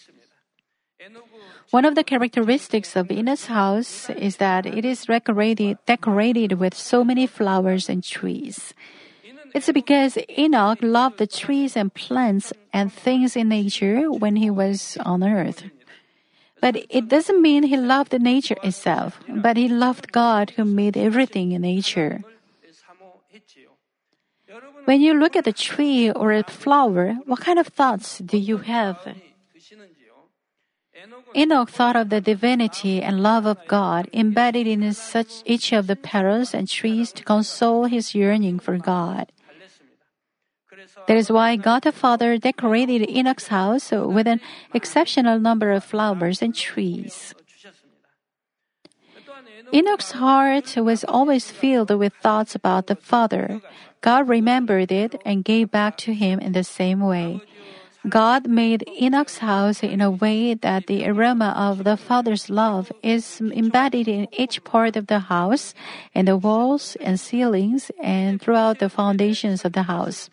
One 1.70 1.84
of 1.84 1.94
the 1.94 2.04
characteristics 2.04 2.94
of 2.94 3.10
Enoch's 3.10 3.46
house 3.46 4.08
is 4.10 4.36
that 4.36 4.66
it 4.66 4.84
is 4.84 5.04
decorated, 5.04 5.78
decorated 5.86 6.54
with 6.54 6.74
so 6.74 7.02
many 7.02 7.26
flowers 7.26 7.88
and 7.88 8.04
trees. 8.04 8.72
It's 9.54 9.70
because 9.72 10.18
Enoch 10.38 10.78
loved 10.82 11.18
the 11.18 11.26
trees 11.26 11.76
and 11.76 11.92
plants 11.92 12.52
and 12.72 12.92
things 12.92 13.36
in 13.36 13.48
nature 13.48 14.12
when 14.12 14.36
he 14.36 14.50
was 14.50 14.96
on 15.04 15.24
earth. 15.24 15.64
But 16.60 16.86
it 16.88 17.08
doesn't 17.08 17.42
mean 17.42 17.64
he 17.64 17.76
loved 17.76 18.12
nature 18.20 18.56
itself, 18.62 19.20
but 19.28 19.56
he 19.56 19.68
loved 19.68 20.12
God 20.12 20.50
who 20.50 20.64
made 20.64 20.96
everything 20.96 21.52
in 21.52 21.62
nature. 21.62 22.22
When 24.84 25.00
you 25.00 25.14
look 25.14 25.36
at 25.36 25.46
a 25.46 25.52
tree 25.52 26.10
or 26.10 26.32
a 26.32 26.44
flower, 26.44 27.14
what 27.26 27.40
kind 27.40 27.58
of 27.58 27.66
thoughts 27.66 28.18
do 28.18 28.38
you 28.38 28.58
have? 28.58 28.98
Enoch 31.36 31.70
thought 31.70 31.96
of 31.96 32.08
the 32.08 32.20
divinity 32.20 33.02
and 33.02 33.22
love 33.22 33.44
of 33.44 33.58
God 33.68 34.08
embedded 34.12 34.66
in 34.66 34.92
such 34.92 35.42
each 35.44 35.72
of 35.72 35.86
the 35.86 35.96
petals 35.96 36.54
and 36.54 36.68
trees 36.68 37.12
to 37.12 37.24
console 37.24 37.84
his 37.84 38.14
yearning 38.14 38.58
for 38.58 38.78
God. 38.78 39.30
That 41.06 41.16
is 41.16 41.30
why 41.30 41.56
God 41.56 41.82
the 41.82 41.92
Father 41.92 42.38
decorated 42.38 43.08
Enoch's 43.08 43.48
house 43.48 43.92
with 43.92 44.26
an 44.26 44.40
exceptional 44.72 45.38
number 45.38 45.72
of 45.72 45.84
flowers 45.84 46.42
and 46.42 46.54
trees. 46.54 47.34
Enoch's 49.72 50.12
heart 50.12 50.76
was 50.76 51.04
always 51.04 51.50
filled 51.50 51.90
with 51.90 52.14
thoughts 52.22 52.54
about 52.54 52.86
the 52.86 52.96
Father. 52.96 53.60
God 54.00 54.28
remembered 54.28 54.92
it 54.92 55.20
and 55.24 55.44
gave 55.44 55.70
back 55.70 55.96
to 55.98 56.14
him 56.14 56.38
in 56.38 56.52
the 56.52 56.64
same 56.64 57.00
way. 57.00 57.42
God 58.08 58.46
made 58.46 58.84
Enoch's 59.00 59.38
house 59.38 59.82
in 59.82 60.00
a 60.00 60.10
way 60.10 60.54
that 60.54 60.86
the 60.86 61.08
aroma 61.08 61.52
of 61.56 61.82
the 61.82 61.96
Father's 61.96 62.48
love 62.48 62.92
is 63.02 63.40
embedded 63.40 64.06
in 64.06 64.28
each 64.32 64.62
part 64.62 64.94
of 64.94 65.08
the 65.08 65.18
house, 65.18 65.74
in 66.14 66.26
the 66.26 66.36
walls 66.36 66.96
and 67.00 67.18
ceilings, 67.18 67.90
and 68.00 68.40
throughout 68.40 68.78
the 68.78 68.88
foundations 68.88 69.64
of 69.64 69.72
the 69.72 69.82
house. 69.82 70.30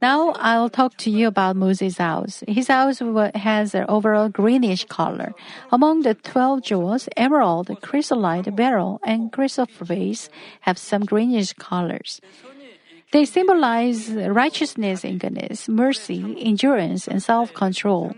Now 0.00 0.30
I'll 0.38 0.68
talk 0.68 0.96
to 1.06 1.10
you 1.10 1.28
about 1.28 1.54
Moses' 1.54 1.98
house. 1.98 2.42
His 2.48 2.66
house 2.66 2.98
has 3.36 3.72
an 3.76 3.86
overall 3.88 4.28
greenish 4.28 4.84
color. 4.86 5.32
Among 5.70 6.02
the 6.02 6.14
12 6.14 6.62
jewels, 6.64 7.08
emerald, 7.16 7.70
chrysolite, 7.82 8.56
beryl, 8.56 8.98
and 9.04 9.30
chrysoprase 9.30 10.28
have 10.62 10.78
some 10.78 11.04
greenish 11.04 11.52
colors. 11.52 12.20
They 13.12 13.26
symbolize 13.26 14.10
righteousness 14.10 15.04
and 15.04 15.20
goodness, 15.20 15.68
mercy, 15.68 16.34
endurance, 16.40 17.06
and 17.06 17.22
self 17.22 17.52
control. 17.52 18.16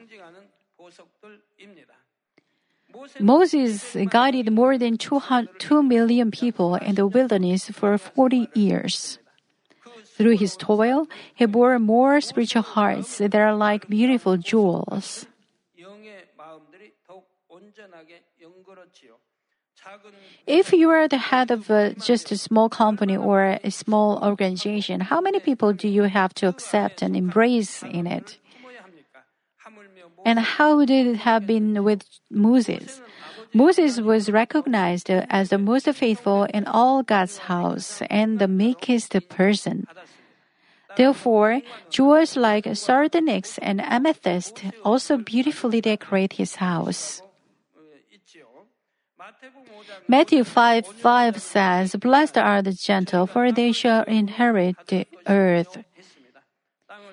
Moses 3.21 3.97
guided 4.09 4.53
more 4.53 4.79
than 4.79 4.97
2 4.97 5.83
million 5.83 6.31
people 6.31 6.77
in 6.77 6.95
the 6.95 7.07
wilderness 7.07 7.69
for 7.71 7.99
40 7.99 8.49
years. 8.55 9.19
Through 10.17 10.37
his 10.39 10.57
toil, 10.57 11.09
he 11.35 11.45
bore 11.47 11.79
more 11.79 12.21
spiritual 12.21 12.63
hearts 12.63 13.19
that 13.19 13.35
are 13.35 13.55
like 13.55 13.89
beautiful 13.89 14.37
jewels. 14.37 15.27
If 20.47 20.73
you 20.73 20.91
are 20.91 21.09
the 21.09 21.19
head 21.19 21.51
of 21.51 21.71
a, 21.71 21.95
just 21.95 22.31
a 22.33 22.39
small 22.39 22.69
company 22.69 23.17
or 23.17 23.59
a 23.63 23.71
small 23.71 24.23
organization, 24.23 25.01
how 25.01 25.21
many 25.21 25.41
people 25.41 25.73
do 25.73 25.89
you 25.89 26.05
have 26.05 26.35
to 26.35 26.49
accept 26.49 27.03
and 27.03 27.17
embrace 27.17 27.83
in 27.83 28.07
it? 28.07 28.39
And 30.25 30.39
how 30.39 30.85
did 30.85 31.07
it 31.07 31.17
have 31.17 31.47
been 31.47 31.85
with 31.85 32.05
Moses? 32.31 33.01
Moses 33.53 34.01
was 34.01 34.31
recognized 34.31 35.11
as 35.11 35.51
the 35.51 35.59
most 35.59 35.89
faithful 35.95 36.45
in 36.45 36.67
all 36.67 37.03
God's 37.03 37.39
house 37.39 38.03
and 38.11 38.39
the 38.39 38.49
meekest 38.49 39.15
person. 39.29 39.87
Therefore, 40.97 41.61
jewels 41.91 42.37
like 42.37 42.67
sardonyx 42.75 43.59
and 43.59 43.81
amethyst 43.81 44.65
also 44.85 45.19
beautifully 45.19 45.81
decorate 45.81 46.35
his 46.35 46.57
house. 46.57 47.23
Matthew 50.09 50.45
5 50.45 50.87
5 50.87 51.41
says, 51.41 51.97
Blessed 51.97 52.39
are 52.39 52.63
the 52.63 52.73
gentle, 52.73 53.27
for 53.27 53.53
they 53.53 53.73
shall 53.73 54.03
inherit 54.05 54.77
the 54.89 55.07
earth. 55.27 55.79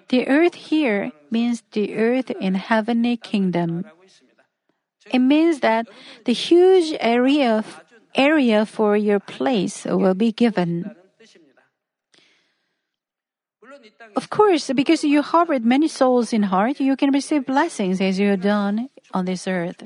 The 0.09 0.27
earth 0.27 0.55
here 0.55 1.11
means 1.29 1.63
the 1.71 1.95
earth 1.95 2.29
in 2.31 2.55
heavenly 2.55 3.15
kingdom. 3.15 3.85
It 5.11 5.19
means 5.19 5.61
that 5.61 5.87
the 6.25 6.33
huge 6.33 6.95
area 6.99 7.63
area 8.13 8.65
for 8.65 8.97
your 8.97 9.19
place 9.19 9.85
will 9.85 10.13
be 10.13 10.31
given. 10.31 10.95
Of 14.15 14.29
course, 14.29 14.69
because 14.75 15.03
you 15.03 15.21
harbored 15.21 15.63
many 15.63 15.87
souls 15.87 16.33
in 16.33 16.43
heart, 16.43 16.79
you 16.79 16.95
can 16.97 17.11
receive 17.11 17.45
blessings 17.45 18.01
as 18.01 18.19
you 18.19 18.29
have 18.29 18.41
done 18.41 18.89
on 19.13 19.25
this 19.25 19.47
earth. 19.47 19.83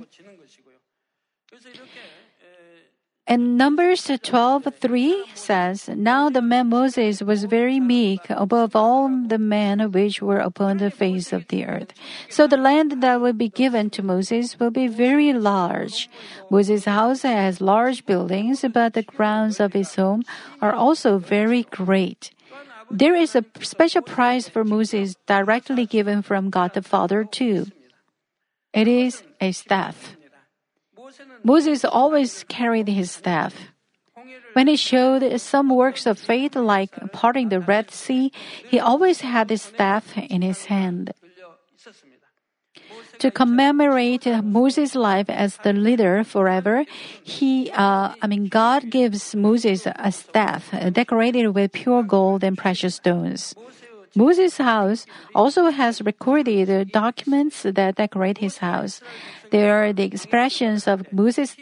And 3.28 3.58
Numbers 3.58 4.06
12:3 4.06 5.34
says, 5.34 5.90
Now 5.90 6.30
the 6.30 6.44
man 6.44 6.70
Moses 6.70 7.24
was 7.24 7.46
very 7.46 7.80
meek 7.80 8.22
above 8.30 8.76
all 8.76 9.10
the 9.10 9.40
men 9.40 9.92
which 9.92 10.22
were 10.22 10.38
upon 10.38 10.78
the 10.78 10.92
face 10.92 11.34
of 11.34 11.48
the 11.48 11.66
earth. 11.66 11.90
So 12.30 12.46
the 12.46 12.62
land 12.62 13.02
that 13.02 13.20
will 13.20 13.34
be 13.34 13.50
given 13.50 13.90
to 13.98 14.04
Moses 14.04 14.60
will 14.60 14.70
be 14.70 14.86
very 14.86 15.34
large. 15.34 16.08
Moses' 16.52 16.86
house 16.86 17.24
has 17.24 17.62
large 17.62 18.06
buildings, 18.06 18.64
but 18.72 18.94
the 18.94 19.02
grounds 19.02 19.60
of 19.60 19.74
his 19.74 19.96
home 19.96 20.22
are 20.62 20.74
also 20.74 21.18
very 21.18 21.64
great. 21.64 22.30
there 22.92 23.16
is 23.16 23.36
a 23.36 23.44
special 23.62 24.02
prize 24.02 24.48
for 24.48 24.64
Moses 24.64 25.16
directly 25.26 25.86
given 25.86 26.22
from 26.22 26.50
God 26.50 26.74
the 26.74 26.82
Father 26.82 27.24
too. 27.24 27.66
It 28.74 28.88
is 28.88 29.24
a 29.42 29.52
staff. 29.52 30.15
Moses 31.46 31.86
always 31.86 32.44
carried 32.50 32.90
his 32.90 33.12
staff. 33.12 33.54
When 34.54 34.66
he 34.66 34.76
showed 34.76 35.22
some 35.40 35.70
works 35.70 36.08
of 36.08 36.18
faith 36.18 36.56
like 36.56 36.90
parting 37.12 37.50
the 37.50 37.60
Red 37.60 37.92
Sea, 37.92 38.32
he 38.66 38.80
always 38.80 39.22
had 39.22 39.52
his 39.52 39.62
staff 39.62 40.18
in 40.18 40.42
his 40.42 40.66
hand. 40.66 41.14
To 43.20 43.30
commemorate 43.30 44.26
Moses' 44.44 44.96
life 44.96 45.30
as 45.30 45.58
the 45.64 45.72
leader 45.72 46.24
forever, 46.24 46.84
he, 47.24 47.70
uh, 47.72 48.16
I 48.20 48.28
mean, 48.28 48.48
God 48.48 48.90
gives 48.90 49.36
Moses 49.36 49.86
a 49.86 50.12
staff 50.12 50.74
decorated 50.92 51.50
with 51.50 51.72
pure 51.72 52.04
gold 52.04 52.44
and 52.44 52.58
precious 52.58 52.96
stones. 52.96 53.54
Moses' 54.16 54.58
house 54.58 55.06
also 55.36 55.70
has 55.70 56.02
recorded 56.02 56.92
documents 56.92 57.64
that 57.64 57.96
decorate 57.96 58.38
his 58.38 58.60
house. 58.60 59.02
They 59.52 59.70
are 59.70 59.92
the 59.92 60.04
expressions 60.04 60.88
of 60.88 61.12
Moses' 61.12 61.58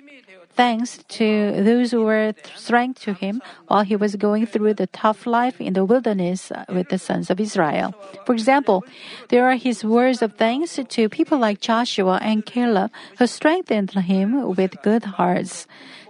thanks 0.56 1.00
to 1.08 1.64
those 1.64 1.90
who 1.90 2.04
were 2.04 2.34
strength 2.56 3.02
to 3.02 3.14
him 3.14 3.42
while 3.68 3.82
he 3.82 3.96
was 3.96 4.16
going 4.16 4.46
through 4.46 4.76
the 4.76 4.86
tough 4.86 5.26
life 5.26 5.60
in 5.60 5.74
the 5.74 5.84
wilderness 5.84 6.52
with 6.70 6.90
the 6.90 7.00
sons 7.00 7.32
of 7.32 7.40
Israel. 7.40 7.96
For 8.26 8.34
example, 8.34 8.86
there 9.30 9.50
are 9.50 9.56
his 9.56 9.84
words 9.84 10.22
of 10.22 10.34
thanks 10.36 10.78
to 10.78 11.10
people 11.10 11.40
like 11.40 11.60
Joshua 11.60 12.20
and 12.22 12.46
Caleb 12.46 12.92
who 13.18 13.26
strengthened 13.26 13.92
him 13.92 14.56
with 14.56 14.82
good 14.84 15.18
hearts. 15.18 15.66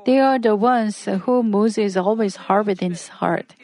They 0.06 0.20
are 0.20 0.40
the 0.40 0.58
ones 0.58 1.06
whom 1.06 1.52
Moses 1.52 1.96
always 1.96 2.36
harbored 2.36 2.82
in 2.82 2.92
his 2.92 3.08
heart. 3.08 3.56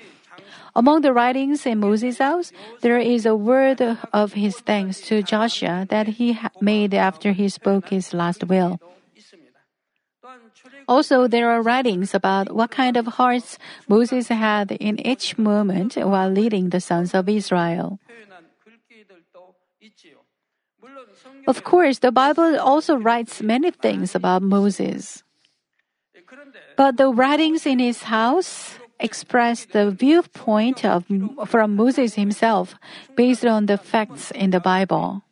Among 0.79 1.01
the 1.01 1.11
writings 1.11 1.65
in 1.65 1.83
Moses' 1.83 2.19
house, 2.19 2.53
there 2.79 2.97
is 2.97 3.25
a 3.25 3.35
word 3.35 3.83
of 4.13 4.31
his 4.31 4.55
thanks 4.63 5.01
to 5.11 5.21
Joshua 5.21 5.85
that 5.89 6.07
he 6.15 6.39
made 6.61 6.93
after 6.93 7.33
he 7.33 7.49
spoke 7.49 7.89
his 7.89 8.13
last 8.13 8.47
will. 8.47 8.79
Also, 10.87 11.27
there 11.27 11.51
are 11.51 11.61
writings 11.61 12.15
about 12.15 12.55
what 12.55 12.71
kind 12.71 12.95
of 12.95 13.19
hearts 13.19 13.59
Moses 13.89 14.29
had 14.29 14.71
in 14.71 15.05
each 15.05 15.37
moment 15.37 15.99
while 15.99 16.31
leading 16.31 16.69
the 16.69 16.79
sons 16.79 17.13
of 17.13 17.27
Israel. 17.27 17.99
Of 21.45 21.65
course, 21.65 21.99
the 21.99 22.13
Bible 22.13 22.57
also 22.57 22.95
writes 22.95 23.43
many 23.43 23.71
things 23.71 24.15
about 24.15 24.43
Moses. 24.43 25.23
But 26.77 26.95
the 26.95 27.11
writings 27.11 27.65
in 27.65 27.79
his 27.79 28.03
house 28.03 28.78
express 28.99 29.65
the 29.65 29.91
viewpoint 29.91 30.85
of, 30.85 31.05
from 31.47 31.75
Moses 31.75 32.15
himself 32.15 32.75
based 33.15 33.45
on 33.45 33.65
the 33.65 33.77
facts 33.77 34.31
in 34.31 34.51
the 34.51 34.59
Bible. 34.59 35.23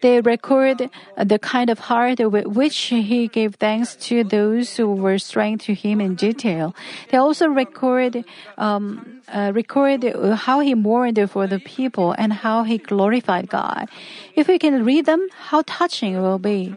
They 0.00 0.20
record 0.20 0.90
the 1.16 1.38
kind 1.38 1.70
of 1.70 1.78
heart 1.78 2.20
with 2.20 2.46
which 2.46 2.76
he 2.76 3.26
gave 3.26 3.54
thanks 3.54 3.96
to 4.08 4.22
those 4.22 4.76
who 4.76 4.92
were 4.92 5.18
strength 5.18 5.64
to 5.64 5.74
him 5.74 5.98
in 5.98 6.14
detail. 6.14 6.76
They 7.10 7.16
also 7.16 7.48
record 7.48 8.24
um, 8.58 9.22
uh, 9.32 9.52
record 9.54 10.04
how 10.36 10.60
he 10.60 10.74
mourned 10.74 11.18
for 11.30 11.46
the 11.46 11.58
people 11.58 12.14
and 12.18 12.32
how 12.32 12.64
he 12.64 12.76
glorified 12.76 13.48
God. 13.48 13.88
If 14.34 14.48
we 14.48 14.58
can 14.58 14.84
read 14.84 15.06
them, 15.06 15.26
how 15.32 15.62
touching 15.66 16.14
it 16.14 16.20
will 16.20 16.38
be. 16.38 16.76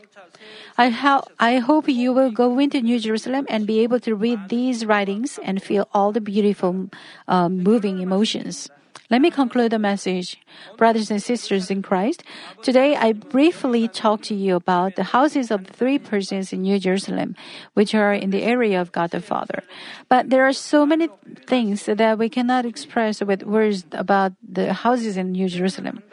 I, 0.78 0.90
ho- 0.90 1.24
I 1.40 1.58
hope 1.58 1.90
you 1.90 2.14
will 2.14 2.30
go 2.30 2.60
into 2.60 2.82
New 2.82 3.00
Jerusalem 3.00 3.48
and 3.50 3.66
be 3.66 3.80
able 3.80 4.00
to 4.02 4.14
read 4.14 4.50
these 4.50 4.86
writings 4.86 5.40
and 5.42 5.62
feel 5.62 5.90
all 5.92 6.12
the 6.12 6.22
beautiful, 6.22 6.90
uh, 7.28 7.50
moving 7.50 8.00
emotions. 8.00 8.70
Let 9.10 9.22
me 9.22 9.32
conclude 9.32 9.72
the 9.72 9.80
message. 9.80 10.38
Brothers 10.76 11.10
and 11.10 11.24
sisters 11.24 11.72
in 11.72 11.82
Christ, 11.82 12.24
today 12.62 12.96
I 12.96 13.14
briefly 13.14 13.88
talk 13.88 14.22
to 14.24 14.36
you 14.36 14.56
about 14.56 14.96
the 14.98 15.16
houses 15.16 15.50
of 15.50 15.66
the 15.66 15.74
three 15.74 15.98
persons 15.98 16.52
in 16.52 16.62
New 16.62 16.78
Jerusalem, 16.78 17.36
which 17.74 17.96
are 17.96 18.14
in 18.14 18.32
the 18.32 18.44
area 18.44 18.82
of 18.82 18.92
God 18.92 19.12
the 19.12 19.22
Father. 19.22 19.64
But 20.10 20.30
there 20.30 20.46
are 20.46 20.54
so 20.54 20.86
many 20.86 21.08
things 21.48 21.86
that 21.86 22.20
we 22.20 22.28
cannot 22.28 22.66
express 22.66 23.22
with 23.22 23.44
words 23.44 23.86
about 23.94 24.34
the 24.44 24.74
houses 24.74 25.16
in 25.16 25.32
New 25.32 25.48
Jerusalem. 25.48 26.04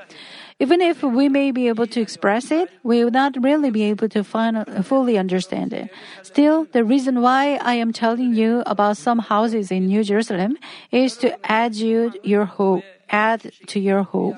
Even 0.60 0.80
if 0.80 1.02
we 1.02 1.28
may 1.28 1.50
be 1.50 1.66
able 1.66 1.86
to 1.88 2.00
express 2.00 2.50
it, 2.50 2.70
we 2.82 3.04
will 3.04 3.10
not 3.10 3.34
really 3.42 3.70
be 3.70 3.82
able 3.84 4.08
to 4.08 4.22
find, 4.22 4.64
fully 4.86 5.18
understand 5.18 5.72
it. 5.72 5.90
Still, 6.22 6.66
the 6.70 6.84
reason 6.84 7.20
why 7.22 7.56
I 7.56 7.74
am 7.74 7.92
telling 7.92 8.34
you 8.34 8.62
about 8.64 8.96
some 8.96 9.18
houses 9.18 9.72
in 9.72 9.86
New 9.86 10.04
Jerusalem 10.04 10.56
is 10.92 11.16
to 11.18 11.34
add 11.50 11.74
you 11.74 12.12
your 12.22 12.44
hope, 12.44 12.84
add 13.10 13.50
to 13.66 13.80
your 13.80 14.04
hope. 14.04 14.36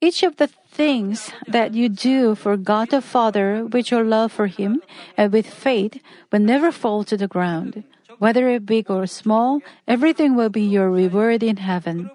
Each 0.00 0.22
of 0.22 0.36
the 0.36 0.48
things 0.48 1.30
that 1.46 1.72
you 1.72 1.88
do 1.88 2.34
for 2.34 2.56
God 2.56 2.90
the 2.90 3.00
Father 3.00 3.64
with 3.64 3.90
your 3.90 4.02
love 4.02 4.32
for 4.32 4.48
Him 4.48 4.82
and 5.16 5.32
with 5.32 5.46
faith 5.46 6.02
will 6.32 6.40
never 6.40 6.72
fall 6.72 7.04
to 7.04 7.16
the 7.16 7.28
ground. 7.28 7.84
Whether 8.18 8.58
big 8.58 8.90
or 8.90 9.06
small, 9.06 9.60
everything 9.86 10.34
will 10.34 10.50
be 10.50 10.62
your 10.62 10.90
reward 10.90 11.42
in 11.42 11.56
heaven. 11.56 12.10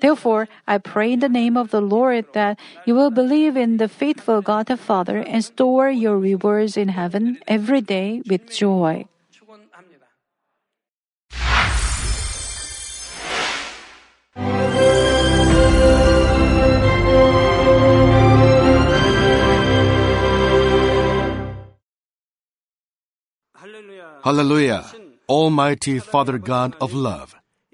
Therefore, 0.00 0.48
I 0.66 0.78
pray 0.78 1.12
in 1.12 1.20
the 1.20 1.28
name 1.28 1.56
of 1.56 1.70
the 1.70 1.80
Lord 1.80 2.26
that 2.32 2.58
you 2.84 2.94
will 2.94 3.10
believe 3.10 3.56
in 3.56 3.78
the 3.78 3.88
faithful 3.88 4.42
God 4.42 4.66
the 4.66 4.76
Father 4.76 5.18
and 5.18 5.44
store 5.44 5.90
your 5.90 6.18
rewards 6.18 6.76
in 6.76 6.88
heaven 6.88 7.38
every 7.48 7.80
day 7.80 8.22
with 8.28 8.50
joy. 8.50 9.06
Hallelujah. 24.26 24.84
Almighty 25.28 26.00
Father 26.00 26.38
God 26.38 26.74
of 26.80 26.92
love. 26.92 27.35